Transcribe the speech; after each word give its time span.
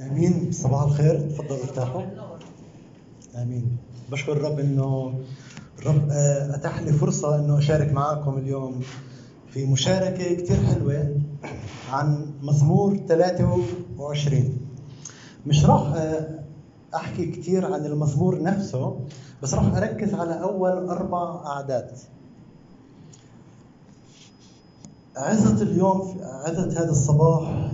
آمين. 0.00 0.52
صباح 0.52 0.82
الخير. 0.82 1.20
تفضلوا 1.30 1.62
ارتاحوا 1.64 2.02
آمين. 3.36 3.76
بشكر 4.12 4.32
الرب 4.32 4.58
إنه 4.58 5.14
الرب 5.78 6.08
آه، 6.10 6.54
أتاح 6.56 6.82
لي 6.82 6.92
فرصة 6.92 7.38
إنه 7.38 7.58
أشارك 7.58 7.92
معكم 7.92 8.38
اليوم 8.38 8.80
في 9.50 9.66
مشاركة 9.66 10.34
كثير 10.34 10.56
حلوة 10.66 11.16
عن 11.90 12.26
مزمور 12.42 12.96
23 13.08 14.58
مش 15.46 15.64
راح 15.64 15.92
آه، 15.96 16.38
أحكي 16.94 17.26
كثير 17.26 17.72
عن 17.74 17.86
المزمور 17.86 18.42
نفسه 18.42 19.00
بس 19.42 19.54
راح 19.54 19.76
أركز 19.76 20.14
على 20.14 20.42
أول 20.42 20.70
أربع 20.88 21.46
أعداد. 21.46 21.90
عظة 25.16 25.62
اليوم 25.62 26.16
عظة 26.22 26.72
هذا 26.82 26.90
الصباح 26.90 27.70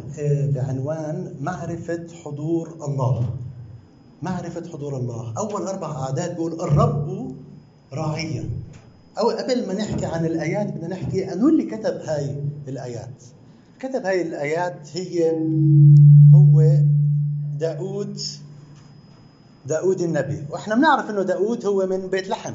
بعنوان 0.54 1.34
معرفة 1.40 2.06
حضور 2.24 2.68
الله. 2.88 3.30
معرفة 4.22 4.72
حضور 4.72 4.96
الله. 4.96 5.34
أول 5.38 5.62
أربع 5.62 6.02
أعداد 6.02 6.30
بيقول 6.30 6.52
الرب 6.52 7.34
راعيا. 7.92 8.50
أو 9.18 9.30
قبل 9.30 9.66
ما 9.66 9.74
نحكي 9.74 10.06
عن 10.06 10.26
الآيات 10.26 10.72
بدنا 10.72 10.88
نحكي 10.88 11.32
أنو 11.32 11.48
اللي 11.48 11.64
كتب 11.64 11.94
هاي 12.04 12.36
الآيات. 12.68 13.22
كتب 13.80 14.06
هاي 14.06 14.22
الآيات 14.22 14.88
هي 14.92 15.32
هو 16.34 16.62
داود 17.58 18.18
داود 19.66 20.00
النبي. 20.00 20.42
وإحنا 20.50 20.74
بنعرف 20.74 21.10
أنه 21.10 21.22
داود 21.22 21.66
هو 21.66 21.86
من 21.86 22.06
بيت 22.06 22.28
لحم. 22.28 22.54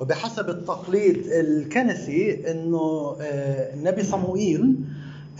وبحسب 0.00 0.48
التقليد 0.48 1.26
الكنسي 1.26 2.50
إنه 2.50 3.16
آه، 3.20 3.74
النبي 3.74 4.02
صموئيل 4.02 4.76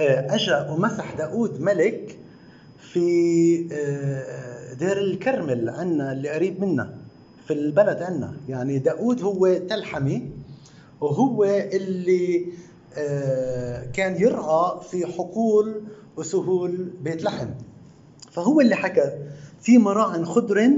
اجى 0.00 0.70
ومسح 0.70 1.14
داود 1.14 1.60
ملك 1.60 2.18
في 2.92 3.66
آه، 3.72 4.74
دير 4.74 4.98
الكرمل 4.98 5.68
عنا 5.70 6.12
اللي 6.12 6.28
قريب 6.28 6.60
منا 6.60 6.94
في 7.46 7.52
البلد 7.52 8.02
عنا. 8.02 8.34
يعني 8.48 8.78
داود 8.78 9.22
هو 9.22 9.54
تلحمي 9.68 10.30
وهو 11.00 11.44
اللي 11.44 12.46
كان 13.92 14.16
يرعى 14.22 14.80
في 14.90 15.06
حقول 15.06 15.82
وسهول 16.16 16.90
بيت 17.02 17.22
لحم. 17.24 17.48
فهو 18.30 18.60
اللي 18.60 18.74
حكى 18.74 19.12
في 19.60 19.78
مراع 19.78 20.22
خضر 20.24 20.70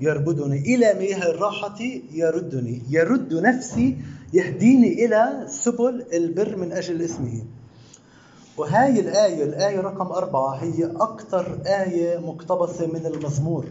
يربدني 0.00 0.58
إلى 0.74 0.94
مياه 0.98 1.30
الراحة 1.30 1.78
يردني 2.12 2.82
يرد 2.90 3.34
نفسي 3.34 3.96
يهديني 4.32 5.04
إلى 5.04 5.44
سبل 5.48 6.04
البر 6.12 6.56
من 6.56 6.72
أجل 6.72 7.02
اسمه. 7.02 7.42
وهاي 8.56 9.00
الآية 9.00 9.44
الآية 9.44 9.80
رقم 9.80 10.06
أربعة 10.12 10.54
هي 10.54 10.84
أكثر 11.00 11.58
آية 11.66 12.18
مقتبسة 12.18 12.86
من 12.86 13.06
المزمور. 13.06 13.64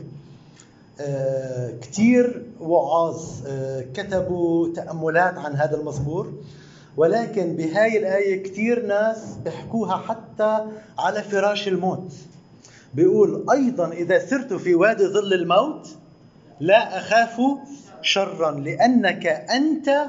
آه 1.02 1.72
كثير 1.81 2.45
وعاظ 2.59 3.23
آه 3.47 3.86
كتبوا 3.94 4.73
تأملات 4.73 5.38
عن 5.38 5.56
هذا 5.56 5.78
المزمور. 5.78 6.33
ولكن 6.97 7.56
بهاي 7.56 7.97
الآية 7.97 8.44
كثير 8.44 8.86
ناس 8.86 9.17
بيحكوها 9.44 9.97
حتى 9.97 10.59
على 11.00 11.22
فراش 11.22 11.67
الموت. 11.67 12.11
بيقول 12.94 13.45
أيضا 13.52 13.91
إذا 13.91 14.19
سرت 14.25 14.53
في 14.53 14.75
وادي 14.75 15.08
ظل 15.08 15.33
الموت 15.33 15.88
لا 16.59 16.97
أخاف 16.97 17.41
شرا 18.02 18.52
لأنك 18.52 19.28
أنت 19.28 20.06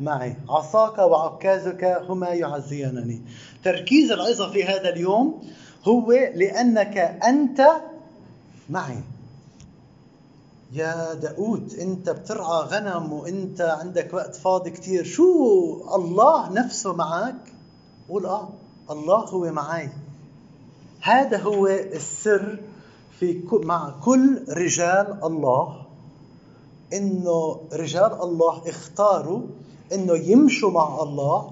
معي. 0.00 0.36
عصاك 0.48 0.98
وعكازك 0.98 1.84
هما 2.08 2.28
يعزيانني. 2.28 3.20
تركيز 3.64 4.12
العظة 4.12 4.52
في 4.52 4.64
هذا 4.64 4.88
اليوم 4.88 5.42
هو 5.84 6.12
لأنك 6.12 6.98
أنت 6.98 7.66
معي. 8.70 9.00
يا 10.72 11.14
داود 11.14 11.74
أنت 11.74 12.10
بترعى 12.10 12.62
غنم 12.62 13.12
وأنت 13.12 13.60
عندك 13.60 14.14
وقت 14.14 14.34
فاضي 14.34 14.70
كتير. 14.70 15.04
شو 15.04 15.24
الله 15.94 16.52
نفسه 16.52 16.92
معك 16.92 17.52
قول 18.08 18.26
آه 18.26 18.48
الله 18.90 19.18
هو 19.18 19.52
معي 19.52 19.90
هذا 21.00 21.38
هو 21.38 21.66
السر 21.66 22.58
في 23.20 23.42
مع 23.52 23.94
كل 24.04 24.44
رجال 24.48 25.18
الله 25.24 25.82
إنه 26.92 27.60
رجال 27.72 28.12
الله 28.22 28.68
اختاروا 28.68 29.42
إنه 29.92 30.14
يمشوا 30.14 30.70
مع 30.70 31.02
الله 31.02 31.50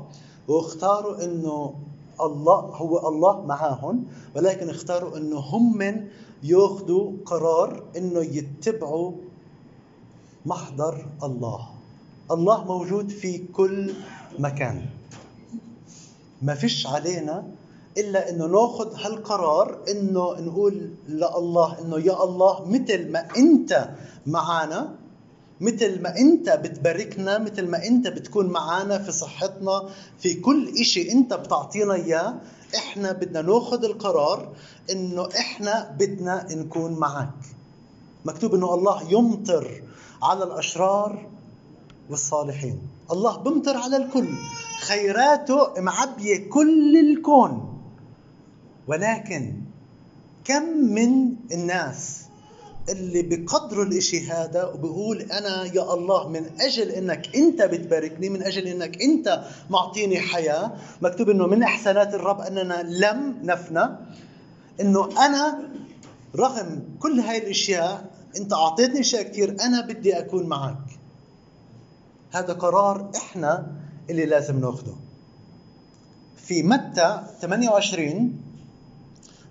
واختاروا 0.48 1.24
إنه 1.24 1.74
الله 2.20 2.60
هو 2.60 3.08
الله 3.08 3.46
معاهم 3.46 4.04
ولكن 4.36 4.70
اختاروا 4.70 5.16
إنه 5.16 5.36
هم 5.38 5.78
من 5.78 6.06
ياخذوا 6.42 7.12
قرار 7.26 7.82
إنه 7.96 8.20
يتبعوا 8.20 9.12
محضر 10.46 11.06
الله. 11.22 11.68
الله 12.30 12.64
موجود 12.64 13.08
في 13.08 13.38
كل 13.38 13.94
مكان. 14.38 14.86
ما 16.42 16.54
فيش 16.54 16.86
علينا 16.86 17.44
إلا 17.98 18.30
إنه 18.30 18.46
ناخذ 18.46 18.94
هالقرار 18.94 19.78
إنه 19.90 20.40
نقول 20.40 20.90
لله 21.08 21.80
إنه 21.80 21.98
يا 21.98 22.24
الله 22.24 22.64
مثل 22.68 23.12
ما 23.12 23.26
أنت 23.36 23.90
معنا 24.26 24.94
مثل 25.60 26.02
ما 26.02 26.18
انت 26.18 26.50
بتباركنا 26.50 27.38
مثل 27.38 27.66
ما 27.68 27.86
انت 27.86 28.08
بتكون 28.08 28.46
معنا 28.46 28.98
في 28.98 29.12
صحتنا 29.12 29.88
في 30.18 30.34
كل 30.34 30.68
إشي 30.80 31.12
انت 31.12 31.34
بتعطينا 31.34 31.94
إياه 31.94 32.34
إحنا 32.76 33.12
بدنا 33.12 33.42
ناخذ 33.42 33.84
القرار 33.84 34.52
إنه 34.90 35.28
إحنا 35.38 35.96
بدنا 35.98 36.46
نكون 36.50 36.92
معك 36.92 37.28
مكتوب 38.24 38.54
إنه 38.54 38.74
الله 38.74 39.12
يمطر 39.12 39.82
على 40.22 40.44
الأشرار 40.44 41.26
والصالحين. 42.10 42.78
الله 43.12 43.36
بمطر 43.36 43.76
على 43.76 43.96
الكل. 43.96 44.28
خيراته 44.80 45.80
معبية 45.80 46.50
كل 46.50 46.96
الكون. 46.96 47.78
ولكن 48.86 49.54
كم 50.44 50.62
من 50.68 51.34
الناس 51.52 52.23
اللي 52.88 53.22
بقدروا 53.22 53.84
الإشي 53.84 54.26
هذا 54.30 54.64
وبقول 54.64 55.20
أنا 55.20 55.64
يا 55.64 55.94
الله 55.94 56.28
من 56.28 56.46
أجل 56.60 56.90
إنك 56.90 57.36
أنت 57.36 57.62
بتباركني 57.62 58.28
من 58.28 58.42
أجل 58.42 58.66
إنك 58.66 59.02
أنت 59.02 59.44
معطيني 59.70 60.20
حياة 60.20 60.72
مكتوب 61.02 61.30
إنه 61.30 61.46
من 61.46 61.62
احسانات 61.62 62.14
الرب 62.14 62.40
أننا 62.40 62.82
لم 62.82 63.36
نفنى 63.42 63.88
إنه 64.80 65.26
أنا 65.26 65.68
رغم 66.36 66.82
كل 67.00 67.20
هاي 67.20 67.38
الأشياء 67.38 68.10
أنت 68.36 68.52
أعطيتني 68.52 69.00
أشياء 69.00 69.22
كثير 69.22 69.56
أنا 69.60 69.80
بدي 69.80 70.18
أكون 70.18 70.46
معك. 70.46 70.78
هذا 72.30 72.52
قرار 72.52 73.10
إحنا 73.16 73.66
اللي 74.10 74.26
لازم 74.26 74.60
ناخذه 74.60 74.96
في 76.36 76.62
متى 76.62 77.22
28 77.40 78.40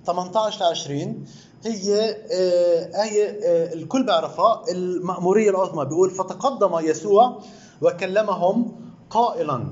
18 0.06 0.60
ل 0.60 0.64
20 0.64 1.26
هي 1.66 2.00
آية 3.04 3.30
الكل 3.74 4.04
بيعرفها. 4.04 4.64
المأمورية 4.72 5.50
العظمى 5.50 5.86
بيقول 5.86 6.10
فتقدم 6.12 6.80
يسوع 6.80 7.40
وكلمهم 7.82 8.72
قائلا 9.10 9.66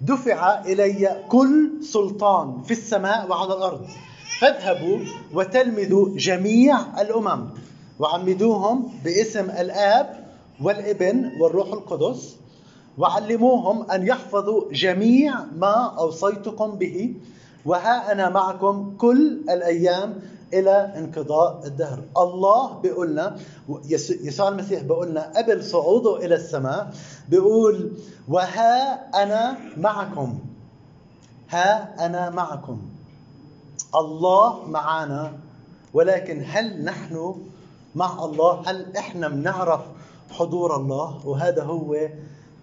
دفع 0.00 0.64
إلي 0.64 1.24
كل 1.28 1.70
سلطان 1.84 2.62
في 2.62 2.70
السماء 2.70 3.30
وعلى 3.30 3.54
الأرض 3.54 3.86
فاذهبوا 4.40 4.98
وتلمذوا 5.34 6.08
جميع 6.16 7.00
الأمم 7.00 7.48
وعمدوهم 7.98 8.92
باسم 9.04 9.44
الآب 9.50 10.26
والابن 10.62 11.30
والروح 11.40 11.68
القدس 11.72 12.36
وعلموهم 12.98 13.90
أن 13.90 14.06
يحفظوا 14.06 14.72
جميع 14.72 15.34
ما 15.58 15.94
أوصيتكم 15.98 16.70
به 16.70 17.14
وها 17.66 18.12
أنا 18.12 18.28
معكم 18.28 18.94
كل 18.98 19.40
الأيام 19.50 20.20
إلى 20.52 20.92
انقضاء 20.98 21.66
الدهر. 21.66 22.02
الله 22.16 22.80
بيقول 22.80 23.10
لنا 23.12 23.36
يسوع 24.22 24.48
المسيح 24.48 24.82
بيقول 24.82 25.10
لنا 25.10 25.32
قبل 25.36 25.64
صعوده 25.64 26.16
إلى 26.24 26.34
السماء 26.34 26.94
بيقول 27.28 27.92
وها 28.28 28.94
أنا 29.22 29.58
معكم 29.76 30.38
ها 31.50 32.06
أنا 32.06 32.30
معكم 32.30 32.82
الله 33.94 34.64
معنا 34.68 35.32
ولكن 35.94 36.44
هل 36.46 36.84
نحن 36.84 37.34
مع 37.94 38.24
الله؟ 38.24 38.62
هل 38.70 38.96
إحنا 38.96 39.28
بنعرف 39.28 39.80
حضور 40.30 40.76
الله؟ 40.76 41.26
وهذا 41.26 41.62
هو 41.62 41.96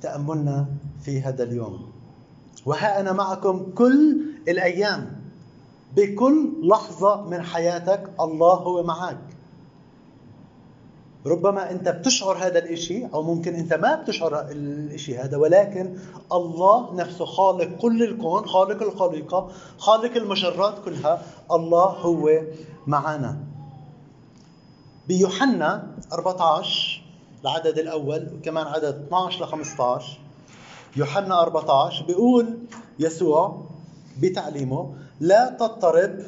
تأملنا 0.01 0.65
في 1.01 1.21
هذا 1.21 1.43
اليوم. 1.43 1.91
وها 2.65 2.99
أنا 2.99 3.11
معكم 3.13 3.71
كل 3.75 4.21
الأيام. 4.47 5.22
بكل 5.95 6.49
لحظة 6.63 7.21
من 7.21 7.41
حياتك 7.41 8.09
الله 8.19 8.53
هو 8.53 8.83
معك 8.83 9.17
ربما 11.25 11.71
أنت 11.71 11.89
بتشعر 11.89 12.37
هذا 12.37 12.59
الإشي 12.59 13.05
أو 13.05 13.23
ممكن 13.23 13.53
أنت 13.55 13.73
ما 13.73 13.95
بتشعر 13.95 14.41
الإشي 14.51 15.17
هذا 15.17 15.37
ولكن 15.37 15.97
الله 16.31 16.95
نفسه 16.95 17.25
خالق 17.25 17.77
كل 17.77 18.03
الكون 18.03 18.45
خالق 18.45 18.81
الخليقة 18.83 19.51
خالق 19.77 20.15
المجرات 20.17 20.83
كلها 20.85 21.21
الله 21.51 21.85
هو 21.85 22.41
معنا 22.87 23.37
بيوحنا 25.07 25.87
14 26.13 27.03
العدد 27.41 27.77
الأول 27.79 28.27
وكمان 28.35 28.67
عدد 28.67 29.03
12 29.07 29.43
ل 29.43 29.47
15 29.47 30.19
يوحنا 30.95 31.41
14 31.41 32.05
بيقول 32.05 32.57
يسوع 32.99 33.61
بتعليمه 34.21 34.93
لا 35.19 35.49
تضطرب 35.59 36.19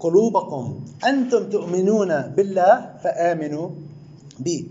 قلوبكم. 0.00 0.80
أنتم 1.04 1.50
تؤمنون 1.50 2.20
بالله 2.36 2.90
فآمنوا 3.04 3.70
بي 4.38 4.70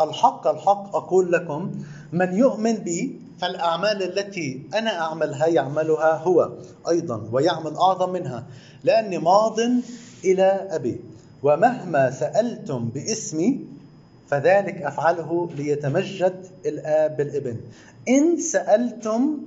الحق 0.00 0.46
الحق 0.46 0.96
أقول 0.96 1.32
لكم 1.32 1.70
من 2.12 2.34
يؤمن 2.34 2.72
بي 2.72 3.20
فالأعمال 3.40 4.02
التي 4.02 4.62
أنا 4.74 5.00
أعملها 5.00 5.46
يعملها 5.46 6.12
هو 6.16 6.52
أيضا 6.88 7.28
ويعمل 7.32 7.74
أعظم 7.76 8.12
منها 8.12 8.46
لأني 8.84 9.18
ماض 9.18 9.60
إلى 10.24 10.68
أبي. 10.70 11.00
ومهما 11.42 12.10
سألتم 12.10 12.88
باسمي 12.88 13.60
فذلك 14.28 14.82
أفعله 14.82 15.48
ليتمجد 15.56 16.46
الآب 16.66 17.16
بالإبن. 17.16 17.56
إن 18.08 18.38
سألتم 18.40 19.38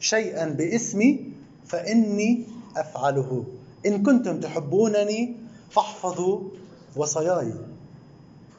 شيئا 0.00 0.46
باسمي 0.48 1.20
فإني 1.66 2.44
أفعله. 2.76 3.44
إن 3.86 4.02
كنتم 4.02 4.40
تحبونني 4.40 5.36
فاحفظوا 5.70 6.40
وصاياي. 6.96 7.52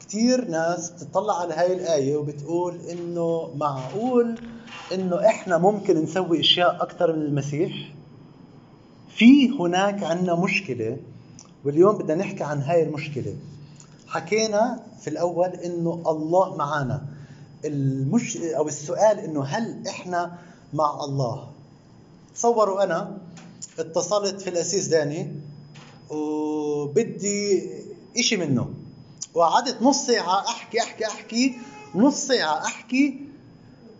كثير 0.00 0.48
ناس 0.48 0.90
بتطلع 0.90 1.40
على 1.40 1.54
هاي 1.54 1.72
الآية 1.72 2.16
وبتقول 2.16 2.80
إنه 2.80 3.50
معقول 3.56 4.38
إنه 4.94 5.26
إحنا 5.26 5.58
ممكن 5.58 5.96
نسوي 6.02 6.40
أشياء 6.40 6.82
أكثر 6.82 7.16
من 7.16 7.22
المسيح؟ 7.22 7.92
في 9.08 9.50
هناك 9.50 10.02
عندنا 10.04 10.34
مشكلة 10.34 10.96
واليوم 11.64 11.98
بدنا 11.98 12.14
نحكي 12.14 12.44
عن 12.44 12.62
هاي 12.62 12.82
المشكلة. 12.82 13.34
حكينا 14.08 14.82
في 15.00 15.10
الأول 15.10 15.48
إنه 15.48 16.02
الله 16.06 16.56
معنا 16.56 17.06
المش 17.64 18.36
أو 18.36 18.68
السؤال 18.68 19.18
إنه 19.18 19.44
هل 19.44 19.88
إحنا 19.88 20.38
مع 20.74 21.04
الله؟ 21.04 21.48
تصوروا 22.34 22.84
أنا 22.84 23.18
اتصلت 23.78 24.40
في 24.40 24.50
الأسيس 24.50 24.86
داني 24.86 25.32
وبدي 26.10 27.70
إشي 28.18 28.36
منه. 28.36 28.74
وقعدت 29.34 29.82
نص 29.82 30.06
ساعة 30.06 30.48
أحكي 30.48 30.80
أحكي 30.80 31.06
أحكي 31.06 31.58
نص 31.94 32.14
ساعة 32.26 32.66
أحكي 32.66 33.20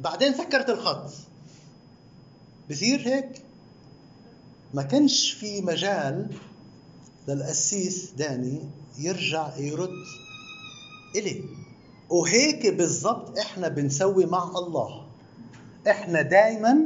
بعدين 0.01 0.35
سكرت 0.35 0.71
الخط. 0.71 1.11
بصير 2.71 3.01
هيك؟ 3.09 3.43
ما 4.75 4.83
كانش 4.83 5.31
في 5.33 5.61
مجال 5.61 6.31
للقسيس 7.29 8.11
داني 8.11 8.61
يرجع 8.99 9.57
يرد 9.57 10.05
إلي. 11.17 11.45
وهيك 12.11 12.67
بالضبط 12.67 13.39
إحنا 13.39 13.69
بنسوي 13.69 14.27
مع 14.27 14.45
الله. 14.57 15.07
إحنا 15.91 16.23
دائما 16.23 16.79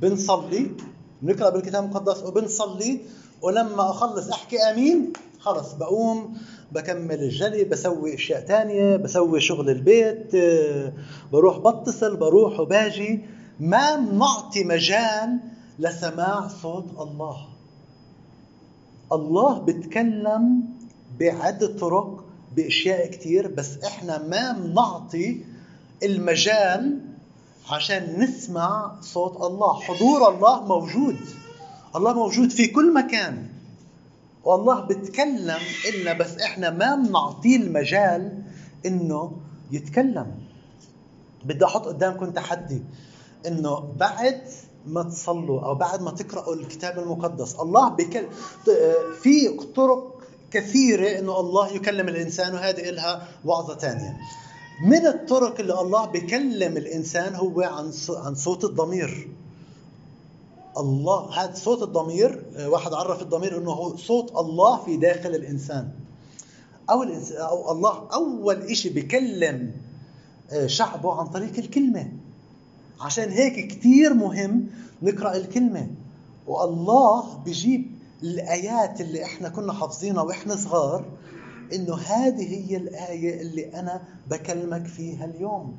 بنصلي 0.00 0.70
بنقرا 1.22 1.50
بالكتاب 1.50 1.84
المقدس 1.84 2.22
وبنصلي 2.22 3.00
ولما 3.42 3.90
أخلص 3.90 4.28
أحكي 4.30 4.56
آمين 4.58 5.12
خلص 5.38 5.72
بقوم 5.72 6.36
بكمل 6.72 7.22
الجلي 7.22 7.64
بسوي 7.64 8.14
أشياء 8.14 8.40
تانية 8.40 8.96
بسوي 8.96 9.40
شغل 9.40 9.70
البيت 9.70 10.34
آه، 10.34 10.92
بروح 11.32 11.58
بتصل 11.58 12.16
بروح 12.16 12.60
وباجي. 12.60 13.20
ما 13.60 13.96
بنعطي 13.96 14.64
مجال 14.64 15.38
لسماع 15.78 16.48
صوت 16.48 16.86
الله. 17.00 17.36
الله 19.12 19.58
بتكلم 19.58 20.60
بعدة 21.20 21.78
طرق 21.78 22.24
بأشياء 22.56 23.06
كتير 23.10 23.48
بس 23.48 23.78
إحنا 23.84 24.18
ما 24.28 24.52
بنعطي 24.52 25.40
المجال 26.02 26.98
عشان 27.70 28.20
نسمع 28.20 28.96
صوت 29.00 29.36
الله. 29.36 29.80
حضور 29.80 30.34
الله 30.34 30.64
موجود. 30.64 31.16
الله 31.96 32.12
موجود 32.12 32.50
في 32.50 32.66
كل 32.66 32.94
مكان. 32.94 33.48
والله 34.44 34.80
بتكلم 34.80 35.58
إلنا 35.88 36.12
بس 36.12 36.36
إحنا 36.36 36.70
ما 36.70 36.94
بنعطيه 36.94 37.56
المجال 37.56 38.42
إنه 38.86 39.32
يتكلم. 39.70 40.34
بدي 41.44 41.64
أحط 41.64 41.86
قدامكم 41.86 42.30
تحدي. 42.30 42.82
إنه 43.46 43.92
بعد 43.96 44.40
ما 44.86 45.02
تصلوا 45.02 45.60
أو 45.60 45.74
بعد 45.74 46.02
ما 46.02 46.10
تقرأوا 46.10 46.54
الكتاب 46.54 46.98
المقدس 46.98 47.54
الله 47.54 47.88
بكل 47.88 48.26
في 49.22 49.48
طرق 49.76 50.14
كثيرة 50.50 51.18
إنه 51.18 51.40
الله 51.40 51.72
يكلم 51.72 52.08
الإنسان 52.08 52.54
وهذه 52.54 52.88
إلها 52.88 53.28
وعظة 53.44 53.78
ثانية. 53.78 54.16
من 54.82 55.06
الطرق 55.06 55.60
اللي 55.60 55.80
الله 55.80 56.06
بكلم 56.06 56.76
الإنسان 56.76 57.34
هو 57.34 57.60
عن 57.60 57.92
عن 58.08 58.34
صوت 58.34 58.64
الضمير. 58.64 59.28
الله 60.78 61.44
هذا 61.44 61.54
صوت 61.54 61.82
الضمير 61.82 62.42
آه، 62.56 62.68
واحد 62.68 62.92
عرف 62.94 63.22
الضمير 63.22 63.58
إنه 63.58 63.70
هو 63.70 63.96
صوت 63.96 64.30
الله 64.36 64.84
في 64.84 64.96
داخل 64.96 65.28
الإنسان. 65.34 65.88
أو 66.90 67.02
الانسان 67.02 67.36
أو 67.36 67.72
الله 67.72 68.08
أول 68.14 68.76
شيء 68.76 68.92
بكلم 68.92 69.72
آه، 70.52 70.66
شعبه 70.66 71.12
عن 71.12 71.26
طريق 71.26 71.58
الكلمة. 71.58 72.12
عشان 73.00 73.30
هيك 73.30 73.68
كثير 73.68 74.14
مهم 74.14 74.66
نقرأ 75.02 75.36
الكلمة. 75.36 75.88
والله 76.46 77.38
بجيب 77.46 77.90
الآيات 78.22 79.00
اللي 79.00 79.24
إحنا 79.24 79.48
كنا 79.48 79.72
حافظينها 79.72 80.22
وإحنا 80.22 80.56
صغار 80.56 81.04
إنه 81.72 81.94
هذه 81.96 82.70
هي 82.70 82.76
الآية 82.76 83.40
اللي 83.42 83.74
أنا 83.80 84.02
بكلمك 84.30 84.86
فيها 84.86 85.24
اليوم. 85.24 85.76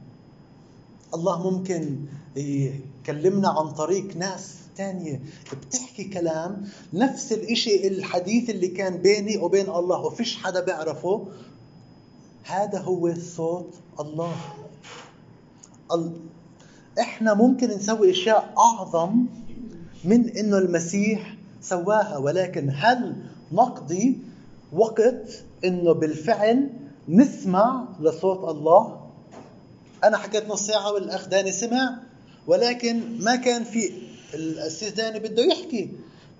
الله 1.13 1.51
ممكن 1.51 1.95
يكلمنا 2.35 3.49
عن 3.49 3.69
طريق 3.73 4.17
ناس 4.17 4.55
تانية 4.77 5.21
بتحكي 5.53 6.03
كلام 6.03 6.67
نفس 6.93 7.31
الإشي 7.33 7.87
الحديث 7.87 8.49
اللي 8.49 8.67
كان 8.67 8.97
بيني 8.97 9.37
وبين 9.37 9.69
الله 9.69 9.99
وفيش 10.05 10.37
حدا 10.37 10.65
بيعرفه. 10.65 11.27
هذا 12.43 12.79
هو 12.79 13.13
صوت 13.15 13.73
الله. 13.99 14.35
إحنا 16.99 17.33
ممكن 17.33 17.67
نسوي 17.69 18.11
أشياء 18.11 18.53
أعظم 18.57 19.25
من 20.05 20.29
إنه 20.29 20.57
المسيح 20.57 21.35
سواها 21.61 22.17
ولكن 22.17 22.69
هل 22.75 23.15
نقضي 23.51 24.17
وقت 24.73 25.43
إنه 25.65 25.91
بالفعل 25.91 26.69
نسمع 27.09 27.85
لصوت 27.99 28.49
الله. 28.49 29.01
أنا 30.03 30.17
حكيت 30.17 30.49
نص 30.49 30.67
ساعة 30.67 30.93
والأخ 30.93 31.27
داني 31.27 31.51
سمع 31.51 31.95
ولكن 32.47 33.19
ما 33.19 33.35
كان 33.35 33.63
في 33.63 33.91
الاسيس 34.33 34.91
داني 34.91 35.19
بده 35.19 35.43
يحكي 35.43 35.89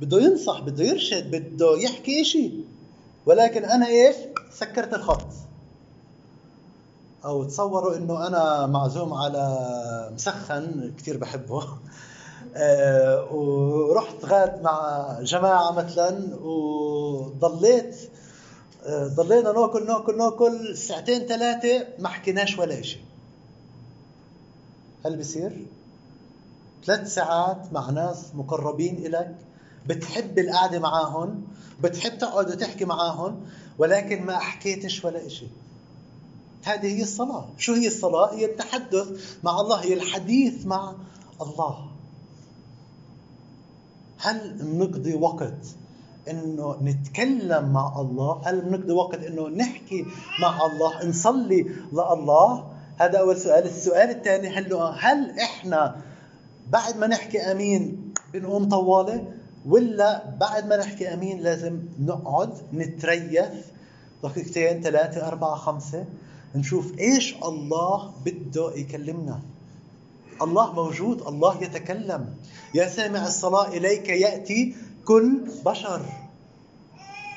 بده 0.01 0.22
ينصح 0.22 0.62
بده 0.62 0.84
يرشد 0.84 1.32
بده 1.32 1.77
يحكي 1.77 2.24
شيء 2.24 2.63
ولكن 3.25 3.65
أنا 3.65 3.88
إيش؟ 3.88 4.15
سكرت 4.53 4.94
الخط. 4.94 5.27
أو 7.25 7.44
تصوروا 7.44 7.98
إنه 7.98 8.27
أنا 8.27 8.67
معزوم 8.67 9.13
على 9.13 10.12
مسخن 10.13 10.94
كثير 10.98 11.17
بحبه. 11.17 11.63
آه 12.55 13.34
ورحت 13.34 14.25
غاد 14.25 14.62
مع 14.62 15.08
جماعة 15.22 15.72
مثلا 15.72 16.36
وضليت 16.36 17.96
ضلينا 18.89 19.51
ناكل 19.51 19.88
ناكل 19.88 20.18
ناكل. 20.18 20.77
ساعتين 20.77 21.20
ثلاثة 21.20 21.88
ما 22.00 22.10
حكيناش 22.10 22.60
ولا 22.60 22.82
شيء 22.82 23.01
هل 25.06 25.18
بصير؟ 25.18 25.65
ثلاث 26.86 27.13
ساعات 27.13 27.74
مع 27.74 27.89
ناس 27.89 28.36
مقربين 28.36 29.06
إلك. 29.06 29.36
بتحب 29.88 30.39
القعدة 30.39 30.80
معاهم. 30.80 31.44
بتحب 31.84 32.18
تقعد 32.18 32.50
وتحكي 32.50 32.86
معاهم. 32.86 33.46
ولكن 33.77 34.25
ما 34.25 34.39
حكيتش 34.39 35.06
ولا 35.06 35.25
إشي. 35.25 35.48
هذه 36.63 36.98
هي 36.98 37.01
الصلاة. 37.01 37.50
شو 37.58 37.74
هي 37.74 37.88
الصلاة؟ 37.88 38.34
هي 38.34 38.46
التحدث 38.46 39.38
مع 39.44 39.62
الله. 39.62 39.75
هي 39.75 39.94
الحديث 39.94 40.65
مع 40.65 40.94
الله. 41.42 41.88
هل 44.18 44.54
بنقضي 44.54 45.15
وقت 45.15 45.54
إنه 46.29 46.77
نتكلم 46.84 47.74
مع 47.74 48.01
الله. 48.01 48.41
هل 48.46 48.62
بنقضي 48.62 48.94
وقت 48.94 49.24
إنه 49.24 49.48
نحكي 49.48 50.05
مع 50.41 50.65
الله 50.65 51.05
نصلي 51.05 51.62
لله؟ 51.94 52.72
هذا 52.98 53.20
أول 53.20 53.38
سؤال. 53.38 53.63
السؤال 53.63 54.10
الثاني 54.10 54.48
هل 54.50 54.74
هل 54.74 55.39
إحنا 55.39 56.01
بعد 56.70 56.98
ما 56.98 57.08
نحكي 57.08 57.39
آمين 57.39 58.13
بنقوم 58.34 58.70
طواله 58.70 59.27
ولا 59.65 60.29
بعد 60.39 60.67
ما 60.67 60.77
نحكي 60.77 61.13
آمين 61.13 61.39
لازم 61.39 61.79
نقعد 62.00 62.50
نتريث؟ 62.74 63.53
دقيقتين 64.24 64.82
ثلاثة 64.82 65.27
أربعة 65.27 65.55
خمسة 65.55 66.05
نشوف 66.55 67.00
إيش 67.00 67.36
الله 67.44 68.13
بده 68.25 68.72
يكلمنا. 68.75 69.39
الله 70.41 70.74
موجود 70.74 71.22
الله 71.22 71.63
يتكلم. 71.63 72.36
يا 72.74 72.88
سامع 72.88 73.27
الصلاة 73.27 73.67
إليك 73.67 74.10
يأتي 74.10 74.75
كل 75.06 75.40
بشر. 75.66 76.02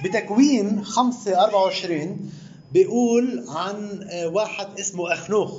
بتكوين 0.05 0.85
5 0.85 1.45
24 1.45 2.31
بيقول 2.73 3.45
عن 3.49 4.07
آه، 4.11 4.29
واحد 4.29 4.67
اسمه 4.81 5.13
أخنوخ. 5.13 5.53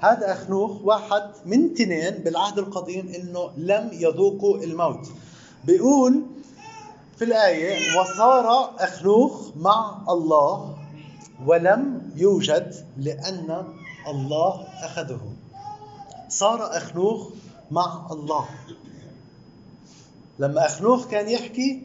هذا 0.00 0.32
أخنوخ 0.32 0.70
واحد 0.82 1.22
من 1.46 1.74
تنين 1.74 2.10
بالعهد 2.10 2.58
القديم 2.58 3.08
إنه 3.08 3.50
لم 3.56 3.90
يذوقوا 3.92 4.58
الموت. 4.58 5.08
بيقول 5.64 6.22
في 7.16 7.24
الآية 7.24 7.98
وصار 8.00 8.74
أخنوخ 8.78 9.56
مع 9.56 10.02
الله 10.08 10.76
ولم 11.46 12.12
يوجد 12.16 12.74
لأن 12.96 13.64
الله 14.08 14.66
أخذه. 14.82 15.20
صار 16.28 16.76
أخنوخ 16.76 17.28
مع 17.70 18.06
الله. 18.10 18.48
لما 20.38 20.66
أخنوخ 20.66 21.06
كان 21.06 21.28
يحكي 21.28 21.82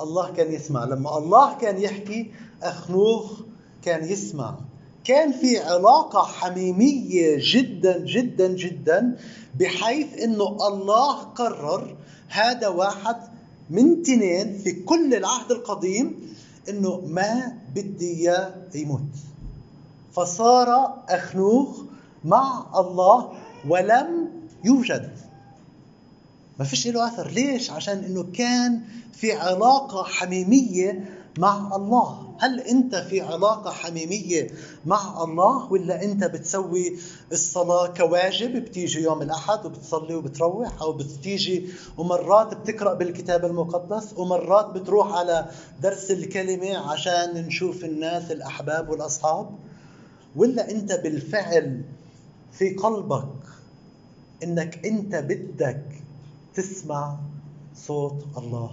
الله 0.00 0.30
كان 0.32 0.52
يسمع. 0.52 0.84
لما 0.84 1.18
الله 1.18 1.58
كان 1.58 1.78
يحكي 1.82 2.30
أخنوخ 2.62 3.40
كان 3.82 4.04
يسمع. 4.04 4.54
كان 5.04 5.32
في 5.32 5.58
علاقة 5.58 6.22
حميمية 6.22 7.36
جدا 7.40 8.04
جدا 8.04 8.48
جدا 8.48 9.16
بحيث 9.60 10.18
إنه 10.22 10.56
الله 10.68 11.14
قرر 11.14 11.96
هذا 12.28 12.68
واحد 12.68 13.16
من 13.70 14.02
تنين 14.02 14.58
في 14.58 14.72
كل 14.72 15.14
العهد 15.14 15.50
القديم 15.50 16.34
إنه 16.68 17.00
ما 17.06 17.58
بدي 17.74 18.10
إياه 18.10 18.54
يموت. 18.74 19.00
فصار 20.12 20.94
أخنوخ 21.08 21.80
مع 22.24 22.66
الله 22.74 23.32
ولم 23.68 24.28
يوجد. 24.64 25.10
ما 26.60 26.66
فيش 26.66 26.86
له 26.86 27.08
اثر 27.08 27.30
ليش؟ 27.30 27.70
عشان 27.70 27.98
إنه 27.98 28.22
كان 28.32 28.80
في 29.12 29.32
علاقة 29.32 30.02
حميمية 30.04 31.04
مع 31.38 31.76
الله. 31.76 32.34
هل 32.40 32.60
أنت 32.60 32.96
في 32.96 33.20
علاقة 33.20 33.70
حميمية 33.70 34.50
مع 34.86 35.24
الله 35.24 35.72
ولا 35.72 36.04
أنت 36.04 36.24
بتسوي 36.24 36.96
الصلاة 37.32 37.86
كواجب؟ 37.86 38.56
بتيجي 38.56 39.02
يوم 39.02 39.22
الأحد 39.22 39.66
وبتصلي 39.66 40.14
وبتروح 40.14 40.82
أو 40.82 40.92
بتيجي 40.92 41.68
ومرات 41.98 42.54
بتقرأ 42.56 42.94
بالكتاب 42.94 43.44
المقدس 43.44 44.12
ومرات 44.16 44.66
بتروح 44.66 45.12
على 45.12 45.50
درس 45.82 46.10
الكلمة 46.10 46.76
عشان 46.78 47.34
نشوف 47.46 47.84
الناس 47.84 48.30
الأحباب 48.30 48.88
والأصحاب؟ 48.88 49.50
ولا 50.36 50.70
أنت 50.70 50.92
بالفعل 50.92 51.82
في 52.52 52.74
قلبك 52.74 53.28
إنك 54.42 54.86
أنت 54.86 55.14
بدك 55.14 55.99
تسمع 56.54 57.16
صوت 57.74 58.24
الله. 58.36 58.70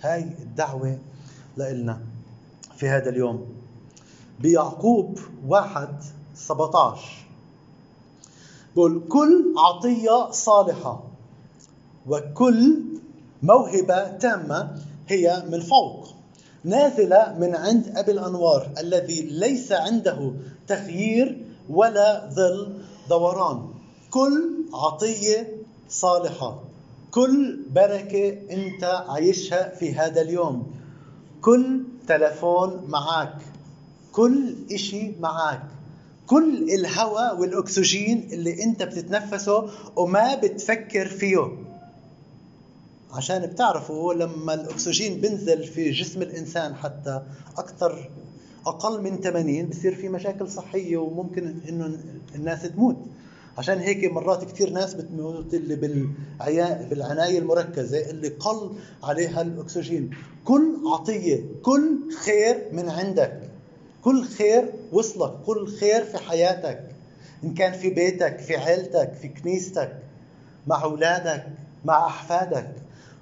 هاي 0.00 0.22
الدعوة 0.22 0.98
لإلنا 1.56 2.00
في 2.76 2.88
هذا 2.88 3.08
اليوم. 3.08 3.46
بيعقوب 4.40 5.18
واحد 5.46 5.88
17 6.34 7.26
بقول 8.76 9.02
كل 9.08 9.54
عطية 9.56 10.30
صالحة 10.30 11.02
وكل 12.06 12.82
موهبة 13.42 14.08
تامة 14.08 14.82
هي 15.08 15.44
من 15.50 15.60
فوق 15.60 16.08
نازلة 16.64 17.36
من 17.38 17.54
عند 17.56 17.92
أبي 17.96 18.12
الأنوار 18.12 18.72
الذي 18.78 19.22
ليس 19.22 19.72
عنده 19.72 20.32
تغيير 20.66 21.46
ولا 21.70 22.30
ظل 22.30 22.78
دوران. 23.08 23.68
كل 24.10 24.64
عطية 24.74 25.55
صالحة. 25.88 26.62
كل 27.10 27.60
بركة 27.74 28.38
أنت 28.50 28.84
عايشها 29.08 29.74
في 29.74 29.94
هذا 29.94 30.20
اليوم. 30.20 30.66
كل 31.42 31.80
تلفون 32.08 32.84
معك 32.88 33.34
كل 34.12 34.54
إشي 34.72 35.12
معك 35.20 35.62
كل 36.26 36.70
الهواء 36.70 37.40
والأكسجين 37.40 38.28
اللي 38.32 38.62
أنت 38.62 38.82
بتتنفسه 38.82 39.70
وما 39.96 40.34
بتفكر 40.34 41.06
فيه. 41.08 41.52
عشان 43.12 43.46
بتعرفوا 43.46 44.14
لما 44.14 44.54
الأكسجين 44.54 45.20
بنزل 45.20 45.64
في 45.64 45.90
جسم 45.90 46.22
الإنسان 46.22 46.74
حتى 46.74 47.22
أكثر 47.58 48.10
أقل 48.66 49.02
من 49.02 49.16
80 49.20 49.66
بصير 49.68 49.94
في 49.94 50.08
مشاكل 50.08 50.48
صحية 50.50 50.96
وممكن 50.96 51.54
إنه 51.68 51.96
الناس 52.34 52.62
تموت. 52.62 52.96
عشان 53.58 53.78
هيك 53.78 54.12
مرات 54.12 54.44
كثير 54.44 54.70
ناس 54.70 54.94
بتموت 54.94 55.54
اللي 55.54 55.76
بالعناية 56.90 57.38
المركزة 57.38 58.10
اللي 58.10 58.28
قل 58.28 58.70
عليها 59.02 59.42
الأكسجين. 59.42 60.10
كل 60.44 60.74
عطية 60.86 61.44
كل 61.62 61.98
خير 62.24 62.64
من 62.72 62.88
عندك. 62.88 63.40
كل 64.04 64.24
خير 64.24 64.72
وصلك 64.92 65.32
كل 65.46 65.66
خير 65.66 66.04
في 66.04 66.18
حياتك. 66.18 66.80
إن 67.44 67.54
كان 67.54 67.72
في 67.72 67.90
بيتك 67.90 68.38
في 68.38 68.56
عيلتك 68.56 69.12
في 69.22 69.28
كنيستك 69.28 69.92
مع 70.66 70.82
أولادك 70.84 71.46
مع 71.84 72.06
أحفادك. 72.06 72.72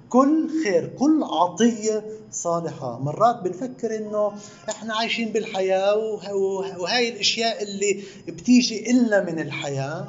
كل 0.09 0.49
خير 0.63 0.87
كل 0.99 1.23
عطية 1.23 2.03
صالحة. 2.31 2.99
مرات 2.99 3.41
بنفكر 3.43 3.95
إنه 3.95 4.31
إحنا 4.69 4.95
عايشين 4.95 5.29
بالحياة 5.29 5.95
وهاي 6.79 7.09
الأشياء 7.09 7.63
اللي 7.63 8.03
بتيجي 8.27 8.91
إلنا 8.91 9.23
من 9.23 9.39
الحياة. 9.39 10.07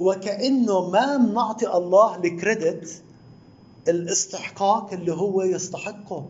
وكأنه 0.00 0.90
ما 0.90 1.16
بنعطي 1.16 1.66
الله 1.76 2.16
الكريدت 2.16 3.02
الاستحقاق 3.88 4.92
اللي 4.92 5.12
هو 5.12 5.42
يستحقه. 5.42 6.24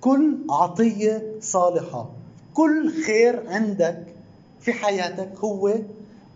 كل 0.00 0.38
عطية 0.50 1.34
صالحة 1.40 2.10
كل 2.54 2.92
خير 3.06 3.48
عندك 3.48 4.06
في 4.60 4.72
حياتك 4.72 5.32
هو 5.38 5.74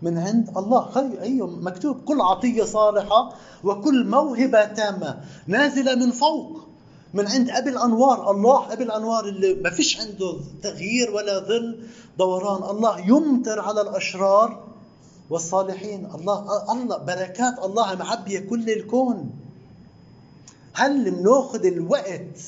من 0.01 0.17
عند 0.17 0.57
الله. 0.57 1.11
أيوة 1.21 1.47
مكتوب 1.47 1.97
كل 2.05 2.21
عطية 2.21 2.63
صالحة 2.63 3.33
وكل 3.63 4.07
موهبة 4.07 4.65
تامة 4.65 5.21
نازلة 5.47 5.95
من 5.95 6.11
فوق 6.11 6.59
من 7.13 7.27
عند 7.27 7.49
أبي 7.49 7.69
الأنوار. 7.69 8.31
الله 8.31 8.73
أبي 8.73 8.83
الأنوار 8.83 9.25
اللي 9.25 9.53
ما 9.53 9.69
فيش 9.69 10.01
عنده 10.01 10.37
تغيير 10.63 11.11
ولا 11.11 11.39
ظل 11.39 11.79
دوران. 12.17 12.75
الله 12.75 12.99
يمطر 12.99 13.59
على 13.59 13.81
الأشرار 13.81 14.64
والصالحين. 15.29 16.05
الله 16.05 16.71
الله 16.71 16.97
بركات 16.97 17.59
الله 17.63 17.95
معبيه 17.95 18.39
كل 18.39 18.69
الكون. 18.69 19.29
هل 20.73 21.11
بناخذ 21.11 21.65
الوقت 21.65 22.39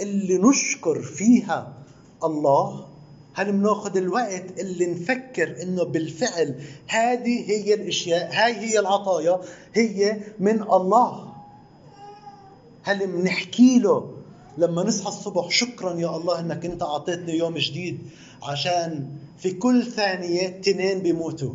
اللي 0.00 0.38
نشكر 0.38 1.02
فيها 1.02 1.72
الله؟ 2.24 2.86
هل 3.34 3.52
بناخذ 3.52 3.96
الوقت 3.96 4.60
اللي 4.60 4.86
نفكر 4.86 5.62
إنه 5.62 5.82
بالفعل 5.84 6.60
هذه 6.88 7.50
هي 7.50 7.74
الأشياء 7.74 8.30
هاي 8.32 8.52
هي 8.56 8.78
العطايا 8.78 9.40
هي 9.74 10.20
من 10.40 10.62
الله؟ 10.62 11.32
هل 12.82 13.06
بنحكي 13.06 13.78
له 13.78 14.12
لما 14.58 14.82
نصحى 14.82 15.08
الصبح 15.08 15.50
شكرا 15.50 15.94
يا 15.94 16.16
الله 16.16 16.40
إنك 16.40 16.64
أنت 16.64 16.82
أعطيتني 16.82 17.36
يوم 17.38 17.54
جديد 17.58 17.98
عشان 18.42 19.08
في 19.38 19.50
كل 19.50 19.86
ثانية 19.86 20.48
تنين 20.48 20.98
بيموتوا. 20.98 21.54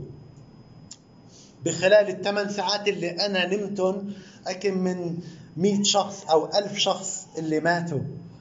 بخلال 1.66 2.10
الثمان 2.10 2.50
ساعات 2.50 2.88
اللي 2.88 3.10
أنا 3.10 3.56
نمتن 3.56 4.14
اكم 4.48 4.78
من 4.78 5.18
مئة 5.58 5.84
شخص 5.84 6.26
أو 6.30 6.46
ألف 6.46 6.78
شخص 6.78 7.28
اللي 7.38 7.60
ماتوا. 7.60 8.00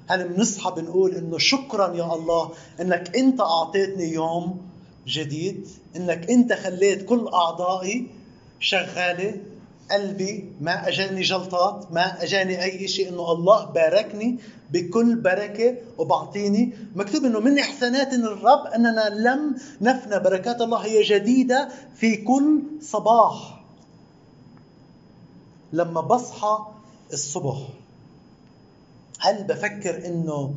هل 0.09 0.29
بنصحى 0.29 0.71
بنقول 0.77 1.15
إنه 1.15 1.39
شكرا 1.39 1.95
يا 1.97 2.15
الله 2.15 2.50
إنك 2.81 3.17
أنت 3.17 3.41
أعطيتني 3.41 4.12
يوم 4.12 4.61
جديد 5.07 5.69
إنك 5.97 6.31
أنت 6.31 6.53
خليت 6.53 7.05
كل 7.05 7.29
أعضائي 7.35 8.07
شغالة 8.61 9.37
قلبي 9.92 10.52
ما 10.61 10.88
أجاني 10.88 11.20
جلطات 11.23 11.92
ما 11.92 12.23
أجاني 12.23 12.62
أي 12.62 12.88
شيء 12.88 13.09
إنه 13.09 13.32
الله 13.32 13.64
باركني 13.64 14.38
بكل 14.70 15.16
بركة 15.16 15.76
وبعطيني. 15.99 16.73
مكتوب 16.94 17.25
إنه 17.25 17.40
من 17.40 17.59
إحسانات 17.59 18.12
الرب 18.12 18.66
أننا 18.66 19.09
لم 19.09 19.56
نفنى 19.80 20.18
بركات 20.18 20.61
الله 20.61 20.78
هي 20.78 21.02
جديدة 21.02 21.68
في 21.94 22.16
كل 22.16 22.62
صباح 22.80 23.64
لما 25.73 26.00
بصحى 26.00 26.59
الصبح. 27.12 27.68
هل 29.18 29.44
بفكر 29.44 30.06
إنه 30.06 30.54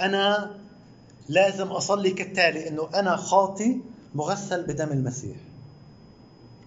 أنا 0.00 0.50
لازم 1.28 1.66
أصلي 1.66 2.10
كالتالي 2.10 2.68
إنه 2.68 2.88
أنا 2.94 3.16
خاطي 3.16 3.80
مغسل 4.14 4.62
بدم 4.62 4.88
المسيح؟ 4.92 5.36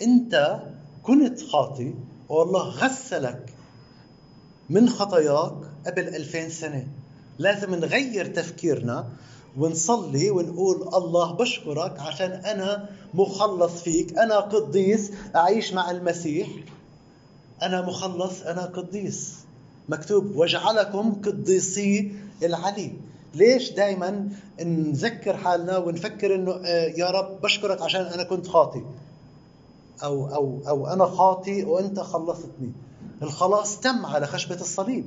أنت 0.02 0.60
كنت 1.06 1.42
خاطي 1.42 1.94
والله 2.30 2.62
غسلك 2.64 3.54
من 4.70 4.90
خطاياك 4.90 5.54
قبل 5.88 6.08
ألفين 6.08 6.50
سنة. 6.50 6.88
لازم 7.40 7.76
نغير 7.76 8.26
تفكيرنا 8.26 9.08
ونصلي 9.58 10.30
ونقول 10.32 10.82
الله 10.94 11.32
بشكرك 11.32 12.00
عشان 12.00 12.32
أنا 12.32 12.90
مخلص 13.14 13.82
فيك 13.82 14.18
أنا 14.18 14.40
قديس 14.40 15.12
أعيش 15.36 15.74
مع 15.74 15.92
المسيح. 15.92 16.48
أنا 17.62 17.82
مخلص 17.82 18.42
أنا 18.42 18.66
قديس. 18.66 19.34
مكتوب 19.90 20.36
وجعلكم 20.36 21.22
قديسي 21.26 22.12
العلي. 22.44 22.92
ليش 23.34 23.72
دائما 23.72 24.30
نذكر 24.62 25.38
حالنا 25.38 25.78
ونفكر 25.78 26.36
إنه 26.36 26.52
آه، 26.52 26.86
يا 26.98 27.10
رب 27.10 27.42
بشكرك 27.42 27.82
عشان 27.82 28.02
أنا 28.02 28.24
كنت 28.24 28.48
خاطئ 28.48 28.82
أو 30.04 30.36
أو 30.36 30.62
أو 30.68 30.88
أنا 30.88 31.06
خاطئ 31.06 31.66
وأنت 31.66 32.00
خلصتني. 32.00 32.72
الخلاص 33.22 33.80
تم 33.80 34.06
على 34.06 34.28
خشبة 34.28 34.56
الصليب. 34.56 35.06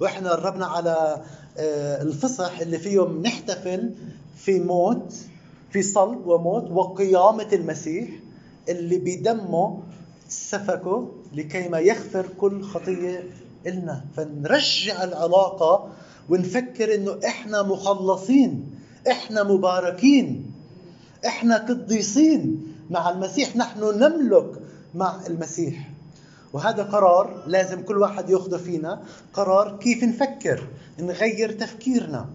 وإحنا 0.00 0.30
قربنا 0.32 0.66
على 0.66 1.22
آه، 1.58 2.02
الفصح 2.02 2.58
اللي 2.60 2.78
فيهم 2.78 3.22
نحتفل 3.22 3.94
في 4.36 4.60
موت 4.60 5.14
في 5.70 5.82
صلب 5.82 6.26
وموت 6.26 6.70
وقيامة 6.70 7.48
المسيح 7.52 8.08
اللي 8.68 8.98
بدمه 8.98 9.82
سفكه 10.28 11.08
لكي 11.32 11.68
ما 11.68 11.78
يغفر 11.78 12.26
كل 12.40 12.62
خطية 12.62 13.30
إلنا. 13.66 14.04
فنرجع 14.16 15.04
العلاقة 15.04 15.88
ونفكر 16.28 16.94
إنه 16.94 17.18
إحنا 17.26 17.62
مخلصين 17.62 18.70
إحنا 19.10 19.42
مباركين 19.42 20.50
إحنا 21.26 21.56
قديسين. 21.56 22.65
مع 22.90 23.10
المسيح 23.10 23.56
نحن 23.56 23.80
نملك 23.80 24.52
مع 24.94 25.26
المسيح. 25.26 25.90
وهذا 26.52 26.82
قرار 26.82 27.42
لازم 27.46 27.82
كل 27.82 27.98
واحد 27.98 28.30
ياخذه 28.30 28.56
فينا 28.56 29.02
قرار 29.32 29.78
كيف 29.78 30.04
نفكر 30.04 30.68
نغير 31.00 31.52
تفكيرنا. 31.52 32.26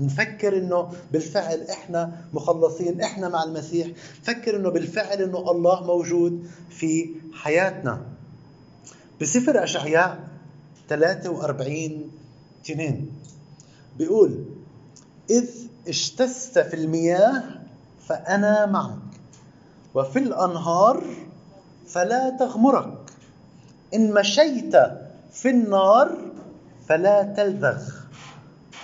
نفكر 0.00 0.58
إنه 0.58 0.92
بالفعل 1.12 1.60
إحنا 1.60 2.24
مخلصين 2.32 3.00
إحنا 3.00 3.28
مع 3.28 3.44
المسيح. 3.44 3.88
نفكر 4.22 4.56
إنه 4.56 4.68
بالفعل 4.68 5.22
إنه 5.22 5.50
الله 5.50 5.84
موجود 5.84 6.48
في 6.70 7.10
حياتنا. 7.32 8.06
بسفر 9.20 9.64
أشعياء 9.64 10.28
43 10.88 12.10
2 12.64 13.06
بيقول 13.98 14.44
إذ 15.30 15.48
اشتست 15.88 16.58
في 16.58 16.74
المياه 16.74 17.42
فأنا 18.08 18.66
معك. 18.66 18.98
وفي 19.94 20.18
الأنهار 20.18 21.04
فلا 21.86 22.30
تغمرك. 22.30 22.98
إن 23.94 24.14
مشيت 24.14 24.76
في 25.32 25.50
النار 25.50 26.18
فلا 26.88 27.22
تلذغ 27.22 27.82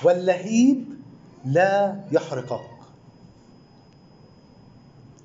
واللهيب 0.03 0.85
لا 1.45 2.01
يحرقك. 2.13 2.71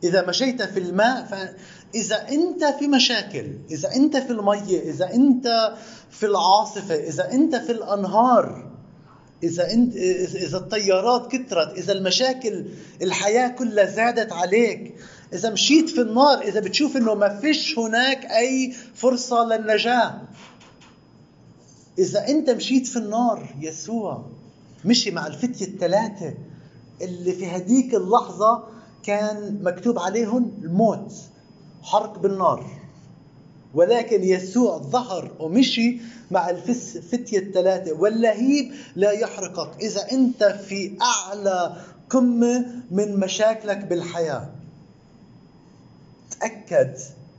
إذا 0.04 0.28
مشيت 0.28 0.62
في 0.62 0.80
الماء 0.80 1.26
فإذا 1.26 2.30
أنت 2.30 2.66
في 2.66 2.88
مشاكل 2.88 3.54
إذا 3.72 3.96
أنت 3.96 4.18
في 4.18 4.32
المية 4.32 4.80
إذا 4.80 5.14
أنت 5.14 5.74
في 6.10 6.26
العاصفة 6.26 6.96
إذا 6.96 7.32
أنت 7.32 7.56
في 7.56 7.72
الأنهار 7.72 8.72
إذا 9.44 9.74
أنت 9.74 9.96
إذا 10.36 10.58
الطيارات 10.58 11.32
كثرت 11.32 11.78
إذا 11.78 11.94
المشاكل 11.94 12.66
الحياة 13.02 13.48
كلها 13.48 13.86
زادت 13.86 14.32
عليك 14.34 14.96
إذا 15.34 15.50
مشيت 15.50 15.90
في 15.90 16.02
النار 16.02 16.42
إذا 16.42 16.60
بتشوف 16.60 16.98
إنه 16.98 17.14
ما 17.14 17.40
فيش 17.40 17.80
هناك 17.80 18.26
أي 18.26 18.74
فرصة 18.96 19.46
للنجاة. 19.46 20.22
إذا 22.00 22.28
أنت 22.28 22.50
مشيت 22.50 22.88
في 22.88 23.00
النار 23.00 23.56
يسوع 23.62 24.26
مشي 24.86 25.12
مع 25.12 25.28
الفتية 25.28 25.66
الثلاثة 25.66 26.34
اللي 27.02 27.32
في 27.32 27.48
هديك 27.48 27.96
اللحظة 27.96 28.64
كان 29.04 29.60
مكتوب 29.64 30.00
عليهم 30.00 30.52
الموت 30.64 31.14
حرق 31.84 32.20
بالنار. 32.20 32.66
ولكن 33.74 34.24
يسوع 34.24 34.78
ظهر 34.78 35.32
ومشي 35.40 35.98
مع 36.32 36.50
الفتية 36.50 37.40
الثلاثة 37.40 37.94
واللهيب 37.94 38.72
لا 38.96 39.12
يحرقك. 39.12 39.82
إذا 39.82 40.12
أنت 40.12 40.44
في 40.44 40.98
أعلى 41.02 41.76
قمة 42.10 42.66
من 42.92 43.20
مشاكلك 43.20 43.78
بالحياة. 43.86 44.55
تأكد 46.40 46.98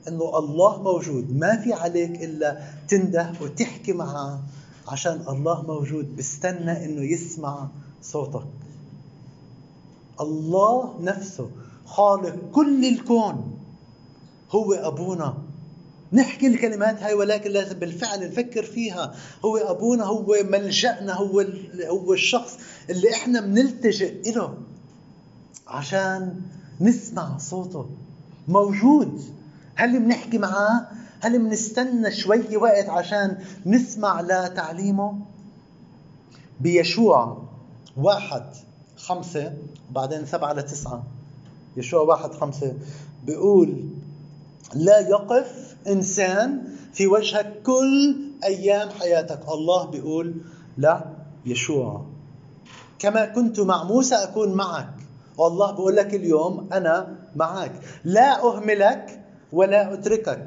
أنه 0.09 0.39
الله 0.39 0.83
موجود 0.83 1.37
ما 1.37 1.57
في 1.57 1.73
عليك 1.73 2.23
إلا 2.25 2.61
تنده 2.89 3.33
وتحكي 3.41 3.93
معه 3.93 4.43
عشان 4.89 5.25
الله 5.29 5.63
موجود 5.63 6.17
بستنى 6.17 6.85
أنه 6.85 7.03
يسمع 7.03 7.69
صوتك. 8.03 8.47
الله 10.21 10.95
نفسه 11.01 11.51
خالق 11.87 12.37
كل 12.53 12.85
الكون 12.85 13.59
هو 14.51 14.73
أبونا. 14.73 15.35
نحكي 16.13 16.47
الكلمات 16.47 17.03
هاي 17.03 17.15
ولكن 17.15 17.51
لازم 17.51 17.79
بالفعل 17.79 18.29
نفكر 18.29 18.63
فيها. 18.63 19.15
هو 19.45 19.57
أبونا 19.57 20.05
هو 20.05 20.37
ملجأنا 20.45 21.15
هو 21.15 21.45
هو 21.89 22.13
الشخص 22.13 22.59
اللي 22.91 23.13
إحنا 23.13 23.41
بنلتجئ 23.41 24.33
له 24.33 24.55
عشان 25.67 26.41
نسمع 26.81 27.39
صوته. 27.39 27.87
موجود. 28.49 29.21
هل 29.75 29.99
بنحكي 30.01 30.39
معاه؟ 30.39 30.87
هل 31.21 31.39
بنستنى 31.39 32.11
شوي 32.11 32.57
وقت 32.57 32.89
عشان 32.89 33.39
نسمع 33.67 34.21
لتعليمه؟ 34.21 35.19
بيشوع 36.61 37.43
واحد 37.97 38.43
خمسة 38.97 39.53
بعدين 39.91 40.27
سبعة 40.27 40.53
لتسعة. 40.53 41.03
يشوع 41.77 42.01
واحد 42.01 42.33
خمسة. 42.35 42.75
بيقول 43.27 43.89
لا 44.75 44.99
يقف 44.99 45.77
إنسان 45.89 46.63
في 46.93 47.07
وجهك 47.07 47.63
كل 47.63 48.17
أيام 48.45 48.89
حياتك. 48.91 49.41
الله 49.49 49.87
بيقول 49.87 50.35
لا 50.79 51.05
يشوع. 51.47 52.05
كما 52.99 53.27
كنت 53.27 53.61
مع 53.61 53.85
موسى 53.85 54.15
أكون 54.15 54.53
معك. 54.53 54.95
والله 55.39 55.71
بيقول 55.71 55.97
لك 55.97 56.15
اليوم 56.15 56.69
أنا 56.73 57.17
معك 57.37 57.73
لا 58.05 58.45
أهملك 58.45 59.21
ولا 59.53 59.95
أتركك. 59.95 60.47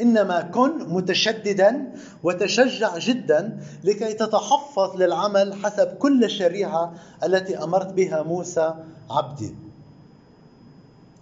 إنما 0.00 0.40
كن 0.40 0.70
متشددا 0.88 1.92
وتشجع 2.22 2.98
جدا 2.98 3.60
لكي 3.84 4.12
تتحفظ 4.12 4.96
للعمل 4.96 5.54
حسب 5.54 5.86
كل 5.86 6.24
الشريعه 6.24 6.94
التي 7.24 7.62
أمرت 7.62 7.92
بها 7.92 8.22
موسى 8.22 8.74
عبدي. 9.10 9.54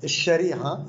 الشريعة 0.04 0.84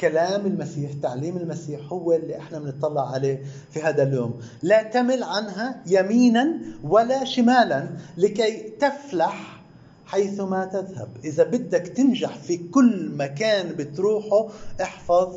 كلام 0.00 0.46
المسيح 0.46 0.90
تعليم 1.02 1.36
المسيح 1.36 1.80
هو 1.92 2.12
اللي 2.12 2.38
إحنا 2.38 2.58
بنطلع 2.58 3.10
عليه 3.12 3.42
في 3.70 3.82
هذا 3.82 4.02
اليوم. 4.02 4.40
لا 4.62 4.82
تمل 4.82 5.22
عنها 5.22 5.82
يمينا 5.86 6.58
ولا 6.84 7.24
شمالا 7.24 7.88
لكي 8.16 8.70
تفلح 8.80 9.57
حيثما 10.08 10.64
تذهب. 10.64 11.08
إذا 11.24 11.44
بدك 11.44 11.86
تنجح 11.96 12.36
في 12.36 12.56
كل 12.56 13.10
مكان 13.16 13.68
بتروحه 13.74 14.48
احفظ 14.82 15.36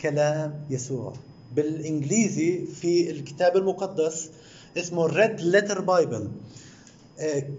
كلام 0.00 0.54
يسوع. 0.70 1.12
بالإنجليزي 1.56 2.66
في 2.66 3.10
الكتاب 3.10 3.56
المقدس 3.56 4.30
اسمه 4.76 5.06
red 5.06 5.40
letter 5.40 5.80
Bible 5.80 6.28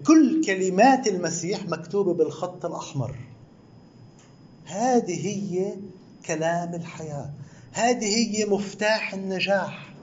كل 0.06 0.44
كلمات 0.44 1.08
المسيح 1.08 1.66
مكتوبة 1.66 2.14
بالخط 2.14 2.64
الأحمر. 2.64 3.16
هذه 4.64 5.26
هي 5.26 5.74
كلام 6.26 6.74
الحياة. 6.74 7.30
هذه 7.72 8.38
هي 8.38 8.44
مفتاح 8.44 9.14
النجاح. 9.14 9.94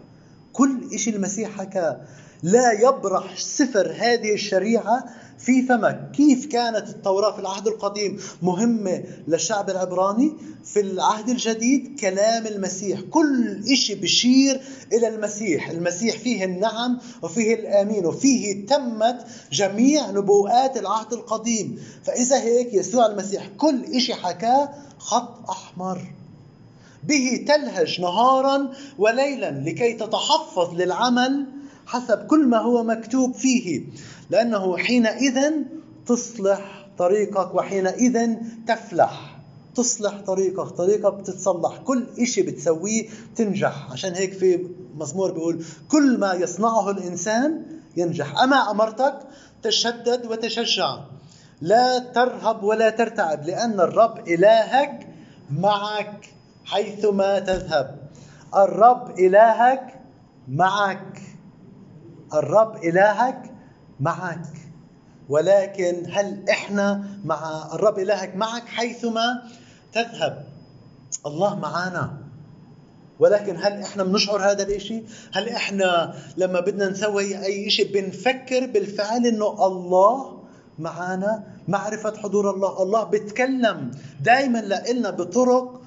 كل 0.53 0.99
شيء 0.99 1.15
المسيح 1.15 1.49
حكى 1.57 1.97
لا 2.43 2.71
يبرح 2.71 3.37
سفر 3.39 3.95
هذه 3.99 4.33
الشريعة 4.33 5.05
في 5.37 5.61
فمك. 5.61 6.11
كيف 6.13 6.45
كانت 6.45 6.89
التوراة 6.89 7.31
في 7.31 7.39
العهد 7.39 7.67
القديم 7.67 8.19
مهمة 8.41 9.03
للشعب 9.27 9.69
العبراني؟ 9.69 10.33
في 10.63 10.79
العهد 10.79 11.29
الجديد 11.29 11.99
كلام 11.99 12.47
المسيح. 12.47 13.01
كل 13.01 13.63
شيء 13.75 14.01
بشير 14.01 14.61
إلى 14.93 15.07
المسيح. 15.07 15.69
المسيح 15.69 16.17
فيه 16.17 16.45
النعم 16.45 16.99
وفيه 17.21 17.53
الآمين 17.53 18.05
وفيه 18.05 18.65
تمت 18.65 19.25
جميع 19.51 20.11
نبوءات 20.11 20.77
العهد 20.77 21.13
القديم. 21.13 21.79
فإذا 22.03 22.39
هيك 22.39 22.73
يسوع 22.73 23.05
المسيح 23.05 23.47
كل 23.57 24.01
شيء 24.01 24.15
حكاه 24.15 24.69
خط 24.99 25.49
أحمر. 25.49 26.13
به 27.03 27.45
تلهج 27.47 28.01
نهارا 28.01 28.73
وليلا 28.97 29.51
لكي 29.51 29.93
تتحفظ 29.93 30.73
للعمل 30.73 31.45
حسب 31.91 32.27
كل 32.27 32.47
ما 32.47 32.57
هو 32.57 32.83
مكتوب 32.83 33.33
فيه. 33.33 33.83
لأنه 34.29 34.77
حينئذ 34.77 35.51
تصلح 36.07 36.87
طريقك 36.97 37.55
وحينئذ 37.55 38.35
تفلح. 38.67 39.39
تصلح 39.75 40.13
طريقك 40.27 40.67
طريقك 40.67 41.13
بتتصلح. 41.13 41.77
كل 41.77 42.07
إشي 42.19 42.41
بتسويه 42.41 43.09
تنجح. 43.35 43.91
عشان 43.91 44.13
هيك 44.13 44.33
في 44.33 44.67
مزمور 44.95 45.31
بيقول 45.31 45.65
كل 45.91 46.19
ما 46.19 46.33
يصنعه 46.33 46.91
الإنسان 46.91 47.65
ينجح. 47.97 48.41
أما 48.41 48.71
أمرتك 48.71 49.19
تشدد 49.63 50.25
وتشجع. 50.25 50.97
لا 51.61 51.99
ترهب 51.99 52.63
ولا 52.63 52.89
ترتعب 52.89 53.45
لأن 53.45 53.79
الرب 53.79 54.27
إلهك 54.27 55.07
معك 55.59 56.29
حيثما 56.65 57.39
تذهب. 57.39 57.97
الرب 58.55 59.19
إلهك 59.19 59.99
معك. 60.47 61.20
الرب 62.33 62.75
إلهك 62.83 63.51
معك. 63.99 64.47
ولكن 65.29 66.03
هل 66.11 66.49
إحنا 66.49 67.03
مع 67.25 67.69
الرب 67.73 67.99
إلهك 67.99 68.35
معك 68.35 68.65
حيثما 68.65 69.43
تذهب؟ 69.93 70.45
الله 71.25 71.59
معنا 71.59 72.17
ولكن 73.19 73.57
هل 73.57 73.81
إحنا 73.81 74.03
بنشعر 74.03 74.51
هذا 74.51 74.63
الإشي؟ 74.63 75.03
هل 75.33 75.49
إحنا 75.49 76.15
لما 76.37 76.59
بدنا 76.59 76.89
نسوي 76.89 77.45
أي 77.45 77.69
شيء 77.69 77.93
بنفكر 77.93 78.65
بالفعل 78.65 79.25
إنه 79.25 79.65
الله 79.67 80.41
معنا 80.79 81.43
معرفة 81.67 82.17
حضور 82.17 82.51
الله. 82.51 82.83
الله 82.83 83.03
بيتكلم 83.03 83.91
دائما 84.23 84.57
لنا 84.91 85.09
بطرق 85.09 85.80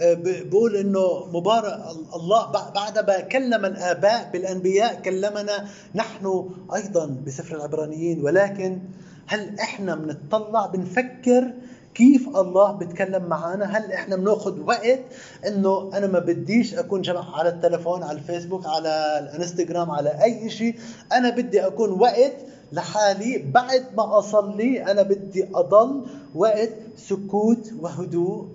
آه، 0.00 0.14
بقول 0.24 0.76
إنه 0.76 1.26
مبارك 1.32 1.80
الله 2.14 2.52
بعد 2.74 2.98
ما 2.98 3.20
كلم 3.20 3.64
الآباء 3.64 4.30
بالأنبياء 4.32 5.00
كلمنا 5.02 5.66
نحن 5.94 6.50
أيضا 6.74 7.16
بسفر 7.26 7.56
العبرانيين. 7.56 8.24
ولكن 8.24 8.78
هل 9.26 9.58
إحنا 9.60 9.94
بنطلع 9.94 10.66
بنفكر 10.66 11.52
كيف 11.94 12.28
الله 12.28 12.72
بيتكلم 12.72 13.24
معنا 13.24 13.64
هل 13.64 13.92
إحنا 13.92 14.16
بناخذ 14.16 14.60
وقت 14.60 15.00
إنه 15.46 15.90
أنا 15.94 16.06
ما 16.06 16.18
بديش 16.18 16.74
أكون 16.74 17.02
جمع 17.02 17.38
على 17.38 17.48
التلفون 17.48 18.02
على 18.02 18.18
الفيسبوك 18.18 18.66
على 18.66 19.18
الإنستغرام 19.18 19.90
على 19.90 20.22
أي 20.22 20.50
شيء 20.50 20.74
أنا 21.12 21.30
بدي 21.30 21.66
أكون 21.66 21.90
وقت 21.90 22.32
لحالي. 22.72 23.38
بعد 23.54 23.84
ما 23.96 24.18
أصلي 24.18 24.90
أنا 24.90 25.02
بدي 25.02 25.48
أضل 25.54 26.06
وقت 26.34 26.70
سكوت 26.96 27.72
وهدوء. 27.80 28.46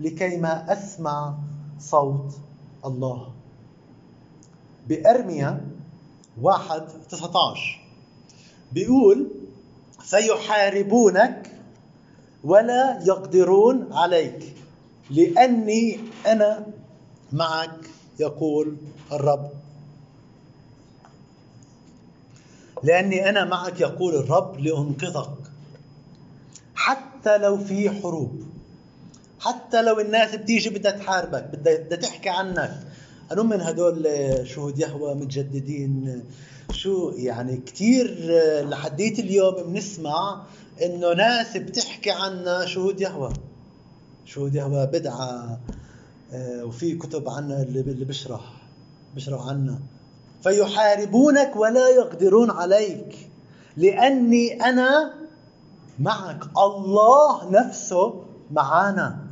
لكي 0.00 0.36
ما 0.36 0.72
أسمع 0.72 1.34
صوت 1.80 2.34
الله. 2.84 3.32
بأرميا 4.88 5.60
واحد 6.40 6.82
19 7.10 7.80
بيقول 8.72 9.28
فيحاربونك 10.00 11.56
ولا 12.44 13.02
يقدرون 13.06 13.92
عليك 13.92 14.54
لأني 15.10 15.98
أنا 16.26 16.66
معك 17.32 17.90
يقول 18.20 18.76
الرب. 19.12 19.50
لأني 22.82 23.28
أنا 23.28 23.44
معك 23.44 23.80
يقول 23.80 24.14
الرب 24.14 24.58
لأنقذك. 24.58 25.38
حتى 26.74 27.38
لو 27.38 27.58
في 27.58 27.90
حروب 27.90 28.49
حتى 29.40 29.82
لو 29.82 30.00
الناس 30.00 30.34
بتيجي 30.34 30.70
بدها 30.70 30.90
تحاربك 30.92 31.50
بدها 31.52 31.96
تحكي 31.96 32.28
عنك. 32.28 32.80
أنا 33.32 33.42
من 33.42 33.60
هدول 33.60 34.08
شهود 34.44 34.78
يهوى 34.78 35.14
متجددين. 35.14 36.24
شو 36.72 37.12
يعني 37.16 37.56
كثير 37.56 38.16
لحديت 38.68 39.18
اليوم 39.18 39.54
بنسمع 39.62 40.42
إنه 40.82 41.12
ناس 41.12 41.56
بتحكي 41.56 42.10
عنا 42.10 42.66
شهود 42.66 43.00
يهوى. 43.00 43.32
شهود 44.24 44.54
يهوى 44.54 44.86
بدعة 44.86 45.58
آه، 46.32 46.64
وفي 46.64 46.94
كتب 46.94 47.28
عنا 47.28 47.62
اللي 47.62 48.04
بشرح 48.04 48.40
بشرح 49.16 49.46
عنا 49.46 49.78
فيحاربونك 50.42 51.56
ولا 51.56 51.88
يقدرون 51.88 52.50
عليك 52.50 53.28
لأني 53.76 54.64
أنا 54.64 55.14
معك. 55.98 56.44
الله 56.58 57.50
نفسه 57.50 58.24
معانا. 58.50 59.29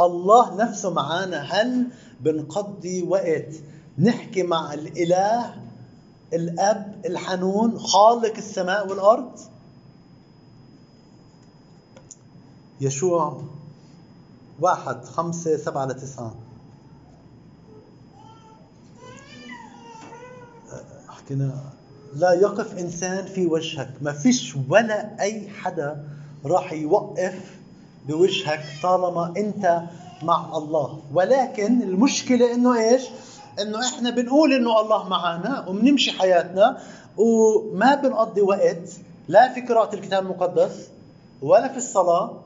الله 0.00 0.54
نفسه 0.56 0.90
معانا. 0.90 1.40
هل 1.40 1.86
بنقضي 2.20 3.02
وقت 3.02 3.54
نحكي 3.98 4.42
مع 4.42 4.74
الإله 4.74 5.54
الأب 6.32 7.02
الحنون 7.06 7.78
خالق 7.78 8.36
السماء 8.36 8.88
والأرض؟ 8.88 9.38
يشوع 12.80 13.42
واحد 14.60 15.04
خمسة 15.04 15.56
سبعة 15.56 15.86
لتسعة 15.86 16.34
حكينا 21.08 21.62
لا 22.14 22.32
يقف 22.32 22.78
إنسان 22.78 23.24
في 23.24 23.46
وجهك. 23.46 23.90
ما 24.02 24.12
فيش 24.12 24.56
ولا 24.68 25.20
أي 25.20 25.48
حدا 25.48 26.04
راح 26.44 26.72
يوقف 26.72 27.58
بوجهك 28.06 28.64
طالما 28.82 29.34
أنت 29.36 29.82
مع 30.22 30.56
الله. 30.56 30.98
ولكن 31.14 31.82
المشكلة 31.82 32.54
إنه 32.54 32.78
إيش؟ 32.78 33.02
إنه 33.62 33.88
إحنا 33.88 34.10
بنقول 34.10 34.52
إنه 34.52 34.80
الله 34.80 35.08
معنا 35.08 35.68
وبنمشي 35.68 36.12
حياتنا 36.12 36.78
وما 37.16 37.94
بنقضي 37.94 38.40
وقت 38.40 38.90
لا 39.28 39.52
في 39.54 39.60
قراءة 39.60 39.94
الكتاب 39.94 40.22
المقدس 40.22 40.88
ولا 41.42 41.68
في 41.68 41.76
الصلاة 41.76 42.40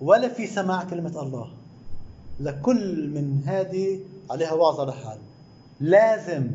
ولا 0.00 0.28
في 0.28 0.46
سماع 0.46 0.84
كلمة 0.84 1.22
الله. 1.22 1.48
لكل 2.40 3.08
من 3.08 3.42
هذه 3.46 4.00
عليها 4.30 4.52
وعظة 4.52 4.84
لحال 4.84 5.18
لازم 5.80 6.50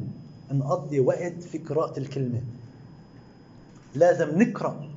نقضي 0.52 1.00
وقت 1.00 1.44
في 1.52 1.58
قراءة 1.58 2.00
الكلمة. 2.00 2.42
لازم 3.96 4.42
نقرأ. 4.42 4.90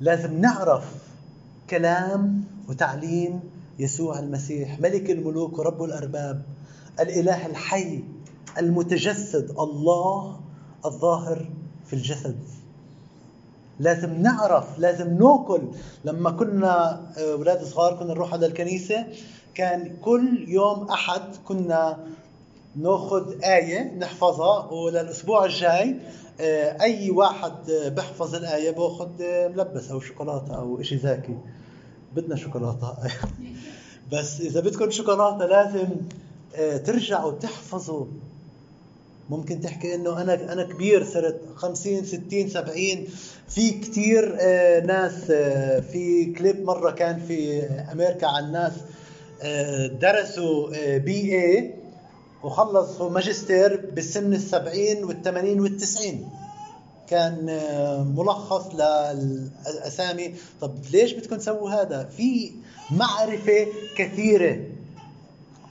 لازم 0.00 0.40
نعرف 0.40 0.84
كلام 1.70 2.44
وتعليم 2.68 3.40
يسوع 3.78 4.18
المسيح 4.18 4.80
ملك 4.80 5.10
الملوك 5.10 5.58
ورب 5.58 5.82
الأرباب 5.82 6.42
الإله 7.00 7.46
الحي 7.46 8.04
المتجسد 8.58 9.50
الله 9.50 10.40
الظاهر 10.84 11.48
في 11.86 11.92
الجسد. 11.92 12.36
لازم 13.80 14.22
نعرف 14.22 14.78
لازم 14.78 15.18
ناكل. 15.18 15.62
لما 16.04 16.30
كنا 16.30 17.00
آه، 17.18 17.32
أولاد 17.32 17.62
صغار 17.64 17.96
كنا 17.96 18.14
نروح 18.14 18.32
على 18.32 18.46
الكنيسة 18.46 19.06
كان 19.54 19.96
كل 19.96 20.44
يوم 20.48 20.88
أحد 20.88 21.36
كنا 21.44 22.06
ناخذ 22.76 23.44
آية 23.44 23.94
نحفظها 23.98 24.72
وللأسبوع 24.72 25.44
الجاي 25.44 25.96
آه، 26.40 26.82
أي 26.82 27.10
واحد 27.10 27.70
بحفظ 27.70 28.34
الآية 28.34 28.70
بأخذ 28.70 29.10
ملبس 29.48 29.90
أو 29.90 30.00
شوكولاتة 30.00 30.54
أو 30.54 30.82
شيء 30.82 30.98
زاكي. 30.98 31.36
بدنا 32.16 32.36
شوكولاتة. 32.36 32.96
بس 34.12 34.40
إذا 34.40 34.60
بدكم 34.60 34.90
شوكولاتة 34.90 35.46
لازم 35.46 35.88
آه، 36.56 36.76
ترجعوا 36.76 37.32
تحفظوا. 37.32 38.06
ممكن 39.30 39.60
تحكي 39.60 39.94
إنه 39.94 40.22
أنا 40.22 40.52
أنا 40.52 40.62
كبير 40.62 41.04
صرت 41.04 41.40
50 41.54 42.04
60 42.04 42.48
70 42.48 42.76
في 43.48 43.70
كثير 43.70 44.36
آه، 44.40 44.80
ناس 44.80 45.30
آه، 45.30 45.80
في 45.80 46.24
كليب 46.24 46.64
مرة 46.64 46.90
كان 46.90 47.20
في 47.20 47.62
أمريكا 47.62 48.26
عن 48.26 48.52
ناس 48.52 48.72
درسوا 50.00 50.96
بي 50.96 51.34
اي 51.34 51.74
وخلصوا 52.42 53.10
ماجستير 53.10 53.90
بالسن 53.94 54.32
السبعين 54.32 55.04
والثمانين 55.04 55.60
والتسعين. 55.60 56.28
كان 57.08 57.46
ملخص 58.16 58.74
للأسامي. 58.74 60.34
طب 60.60 60.74
ليش 60.92 61.12
بدكم 61.12 61.36
تسووا 61.36 61.70
هذا؟ 61.70 62.04
في 62.04 62.52
معرفة 62.90 63.66
كثيرة. 63.96 64.66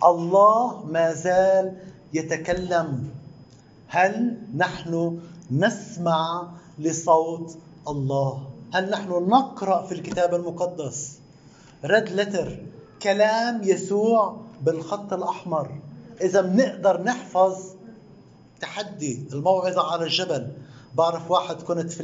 الله 0.03 0.85
ما 0.85 1.13
زال 1.13 1.77
يتكلم. 2.13 3.09
هل 3.87 4.37
نحن 4.55 5.19
نسمع 5.51 6.47
لصوت 6.79 7.57
الله؟ 7.87 8.47
هل 8.73 8.89
نحن 8.89 9.09
نقرأ 9.09 9.85
في 9.85 9.91
الكتاب 9.91 10.35
المقدس؟ 10.35 11.19
ريد 11.85 12.09
لتر 12.09 12.59
كلام 13.01 13.61
يسوع 13.63 14.37
بالخط 14.61 15.13
الأحمر. 15.13 15.71
إذا 16.21 16.41
بنقدر 16.41 17.03
نحفظ 17.03 17.57
تحدي 18.61 19.23
الموعظة 19.33 19.91
على 19.91 20.03
الجبل. 20.03 20.47
بعرف 20.97 21.31
واحد 21.31 21.55
كنت 21.55 21.91
في 21.91 22.03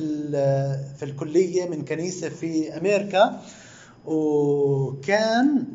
في 0.98 1.06
الكلية 1.06 1.70
من 1.70 1.86
كنيسة 1.86 2.30
في 2.30 2.78
أمريكا 2.78 3.42
وكان 4.06 5.66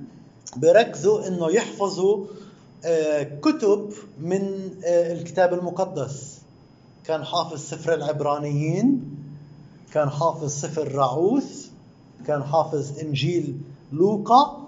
بركزوا 0.56 1.28
إنه 1.28 1.50
يحفظوا 1.50 2.26
آه، 2.84 3.22
كتب 3.22 3.92
من 4.20 4.70
آه، 4.84 5.12
الكتاب 5.12 5.54
المقدس. 5.54 6.38
كان 7.04 7.24
حافظ 7.24 7.58
سفر 7.60 7.94
العبرانيين 7.94 9.16
كان 9.92 10.10
حافظ 10.10 10.50
سفر 10.50 10.92
راعوث 10.92 11.66
كان 12.26 12.44
حافظ 12.44 12.98
إنجيل 12.98 13.56
لوقا. 13.92 14.66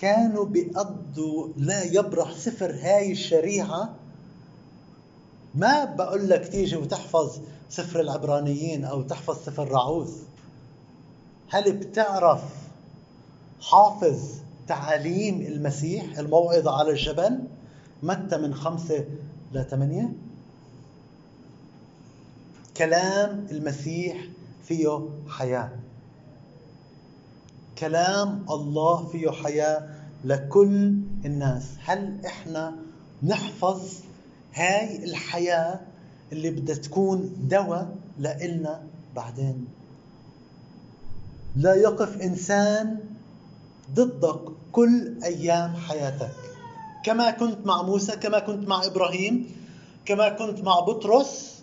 كانوا 0.00 0.44
بيقضوا 0.44 1.48
لا 1.56 1.84
يبرح 1.84 2.32
سفر 2.32 2.70
هاي 2.70 3.12
الشريعة 3.12 3.94
ما 5.58 5.84
بقول 5.84 6.28
لك 6.28 6.48
تيجي 6.48 6.76
وتحفظ 6.76 7.40
سفر 7.68 8.00
العبرانيين 8.00 8.84
أو 8.84 9.02
تحفظ 9.02 9.44
سفر 9.44 9.68
راعوث 9.68 10.22
هل 11.48 11.72
بتعرف 11.72 12.42
حافظ 13.60 14.20
تعاليم 14.68 15.40
المسيح 15.40 16.18
الموعظة 16.18 16.78
على 16.78 16.90
الجبل؟ 16.90 17.38
متى 18.02 18.36
من 18.36 18.54
خمسة 18.54 19.04
لثمانية 19.52 20.12
كلام 22.76 23.46
المسيح 23.50 24.24
فيه 24.64 25.08
حياة. 25.28 25.70
كلام 27.78 28.46
الله 28.50 29.06
فيه 29.06 29.30
حياة 29.30 29.88
لكل 30.24 30.94
الناس. 31.24 31.64
هل 31.84 32.26
إحنا 32.26 32.76
نحفظ 33.22 33.92
هاي 34.58 35.04
الحياة 35.04 35.80
اللي 36.32 36.50
بدها 36.50 36.76
تكون 36.76 37.36
دواء 37.48 37.96
لإلنا 38.18 38.82
بعدين. 39.16 39.66
لا 41.56 41.74
يقف 41.74 42.20
إنسان 42.22 42.98
ضدك 43.94 44.40
كل 44.72 45.14
أيام 45.24 45.74
حياتك. 45.76 46.30
كما 47.04 47.30
كنت 47.30 47.66
مع 47.66 47.82
موسى 47.82 48.16
كما 48.16 48.38
كنت 48.38 48.68
مع 48.68 48.84
إبراهيم 48.86 49.46
كما 50.04 50.28
كنت 50.28 50.60
مع 50.60 50.80
بطرس 50.80 51.62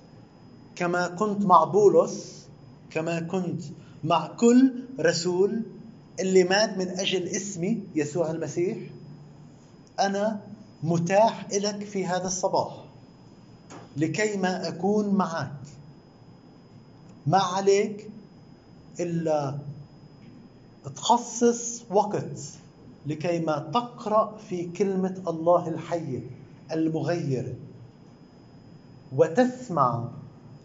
كما 0.75 1.08
كنت 1.08 1.45
مع 1.45 1.63
بولس 1.63 2.45
كما 2.91 3.19
كنت 3.19 3.62
مع 4.03 4.27
كل 4.27 4.73
رسول 4.99 5.62
اللي 6.19 6.43
مات 6.43 6.77
من 6.77 6.89
أجل 6.89 7.23
اسمي 7.27 7.84
يسوع 7.95 8.31
المسيح 8.31 8.77
أنا 9.99 10.41
متاح 10.85 11.47
لك 11.51 11.83
في 11.83 12.05
هذا 12.05 12.27
الصباح 12.27 12.73
لكي 13.97 14.37
ما 14.37 14.67
أكون 14.67 15.09
معك. 15.09 15.51
ما 17.27 17.37
عليك 17.37 18.09
إلا 18.99 19.57
تخصص 20.95 21.83
وقت 21.89 22.39
لكي 23.05 23.39
ما 23.39 23.71
تقرأ 23.73 24.37
في 24.49 24.65
كلمة 24.65 25.23
الله 25.27 25.67
الحية 25.67 26.19
المغيرة 26.71 27.53
وتسمع 29.15 30.07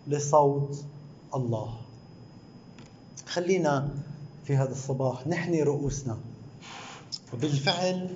لصوت 0.07 0.85
الله. 1.35 1.77
خلينا 3.27 3.89
في 4.45 4.57
هذا 4.57 4.73
الصباح 4.73 5.27
نحني 5.27 5.63
رؤوسنا. 5.63 6.17
وبالفعل 7.35 8.11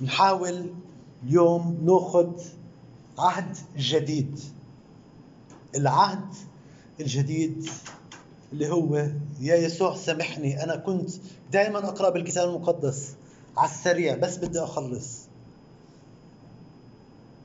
نحاول 0.00 0.70
اليوم 1.24 1.78
ناخذ 1.84 2.32
عهد 3.18 3.56
جديد. 3.76 4.40
العهد 5.74 6.34
الجديد 7.00 7.68
اللي 8.52 8.72
هو 8.72 8.96
يا 9.40 9.56
يسوع 9.56 9.96
سامحني 9.96 10.64
أنا 10.64 10.76
كنت 10.76 11.10
دائما 11.52 11.78
أقرأ 11.78 12.10
بالكتاب 12.10 12.48
المقدس 12.48 13.14
على 13.56 13.70
السريع 13.70 14.16
بس 14.16 14.36
بدي 14.36 14.60
أخلص. 14.60 15.18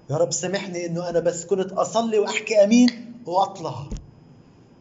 يا 0.10 0.18
رب 0.18 0.32
سامحني 0.32 0.86
إنه 0.86 1.10
أنا 1.10 1.20
بس 1.20 1.46
كنت 1.46 1.72
أصلي 1.72 2.20
وأحكي 2.20 2.64
آمين 2.64 3.14
وأطلع. 3.26 3.86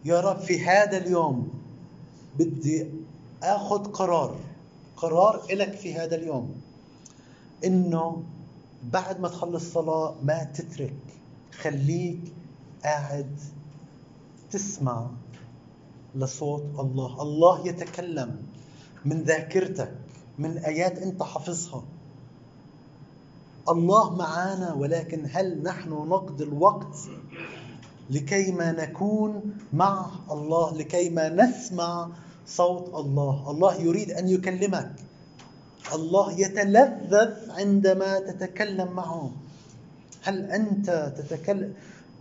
يا 0.04 0.20
رب 0.20 0.38
في 0.38 0.64
هذا 0.64 0.96
اليوم 0.96 1.48
بدي 2.38 2.86
اخذ 3.42 3.84
قرار 3.84 4.36
قرار 4.96 5.46
لك 5.50 5.72
في 5.72 5.94
هذا 5.94 6.16
اليوم. 6.16 6.60
إنه 7.64 8.22
بعد 8.92 9.20
ما 9.20 9.28
تخلص 9.28 9.72
صلاة 9.72 10.14
ما 10.22 10.44
تترك. 10.44 10.94
خليك 11.60 12.20
قاعد 12.84 13.36
تسمع 14.50 15.06
لصوت 16.14 16.64
الله. 16.78 17.22
الله 17.22 17.66
يتكلم 17.66 18.36
من 19.04 19.22
ذاكرتك 19.22 19.94
من 20.38 20.58
آيات 20.58 20.98
أنت 20.98 21.22
حافظها. 21.22 21.82
الله 23.68 24.16
معنا 24.16 24.72
ولكن 24.72 25.26
هل 25.32 25.62
نحن 25.62 25.90
نقضي 25.90 26.44
الوقت 26.44 26.96
لكي 28.10 28.52
ما 28.52 28.72
نكون 28.72 29.54
مع 29.72 30.10
الله 30.30 30.76
لكي 30.76 31.10
ما 31.10 31.28
نسمع 31.28 32.08
صوت 32.46 32.94
الله؟ 32.94 33.50
الله 33.50 33.74
يريد 33.74 34.10
أن 34.10 34.28
يكلمك. 34.28 34.92
الله 35.94 36.32
يتلذذ 36.40 37.50
عندما 37.50 38.18
تتكلم 38.18 38.92
معه. 38.92 39.30
هل 40.22 40.50
أنت 40.50 41.12
تتكلم 41.16 41.74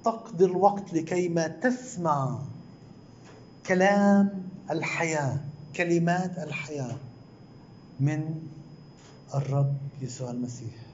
تقضي 0.06 0.46
الوقت 0.46 0.94
لكي 0.94 1.30
ما 1.30 1.48
تسمع 1.48 2.40
كلام 3.68 4.44
الحياة 4.72 5.38
كلمات 5.76 6.38
الحياة 6.38 6.96
من 8.00 8.36
الرب 9.36 9.74
يسوع 10.02 10.32
المسيح؟ 10.32 10.89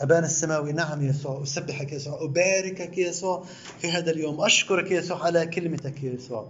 أبانا 0.00 0.26
السماوي 0.26 0.72
نعم 0.72 1.02
يسوع 1.08 1.42
أسبحك 1.42 1.92
يسوع 1.92 2.22
أباركك 2.22 2.98
يسوع 2.98 3.44
في 3.78 3.90
هذا 3.90 4.10
اليوم 4.10 4.40
أشكرك 4.40 4.90
يسوع 4.90 5.24
على 5.24 5.46
كلمتك 5.46 6.02
يسوع. 6.04 6.46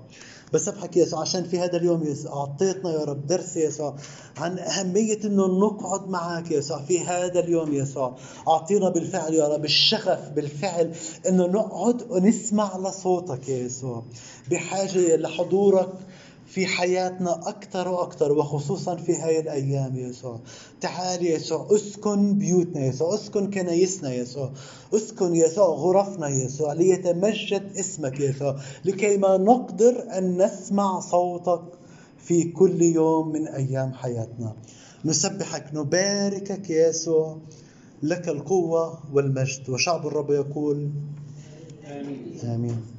بسبحك 0.53 0.97
يسوع 0.97 1.21
عشان 1.21 1.45
في 1.45 1.59
هذا 1.59 1.77
اليوم 1.77 2.03
يسوع 2.07 2.33
أعطيتنا 2.33 2.93
يا 2.93 3.05
رب 3.05 3.27
درس 3.27 3.57
يسوع 3.57 3.97
عن 4.37 4.59
أهمية 4.59 5.19
أنه 5.25 5.47
نقعد 5.47 6.09
معك 6.09 6.51
يسوع 6.51 6.83
في 6.83 7.01
هذا 7.01 7.41
اليوم 7.41 7.75
يسوع. 7.75 8.17
أعطينا 8.49 8.89
بالفعل 8.89 9.35
يا 9.35 9.49
رب 9.49 9.65
الشغف 9.65 10.29
بالفعل 10.29 10.93
أنه 11.29 11.47
نقعد 11.47 12.03
ونسمع 12.11 12.77
لصوتك 12.79 13.49
يا 13.49 13.59
يسوع. 13.59 14.05
بحاجة 14.51 15.17
لحضورك 15.17 15.93
في 16.47 16.67
حياتنا 16.67 17.49
أكثر 17.49 17.89
وأكثر 17.89 18.33
وخصوصا 18.33 18.97
في 18.97 19.17
هاي 19.17 19.41
الأيام 19.41 19.97
يسوع. 19.97 20.41
تعال 20.81 21.27
يسوع 21.27 21.69
أسكن 21.71 22.39
بيوتنا 22.39 22.87
يسوع 22.87 23.15
أسكن 23.15 23.51
كنايسنا 23.51 24.15
يسوع 24.15 24.51
أسكن 24.95 25.37
يسوع 25.37 25.67
غرفنا 25.67 26.29
يسوع 26.29 26.73
ليتمجد 26.73 27.73
اسمك 27.77 28.21
يسوع 28.21 28.57
لكي 28.85 29.17
ما 29.17 29.37
نقدر 29.37 30.05
أن 30.19 30.43
نسمع 30.43 31.01
صوتك 31.01 31.63
في 32.19 32.45
كل 32.45 32.83
يوم 32.83 33.33
من 33.33 33.49
أيام 33.49 33.93
حياتنا. 33.93 34.55
نسبحك 35.05 35.65
نباركك 35.75 36.71
يسوع 36.71 37.39
لك 38.03 38.29
القوة 38.29 38.99
والمجد 39.13 39.71
وشعب 39.71 40.07
الرب 40.07 40.31
يقول 40.31 40.91
آمين, 41.87 42.39
آمين. 42.45 42.94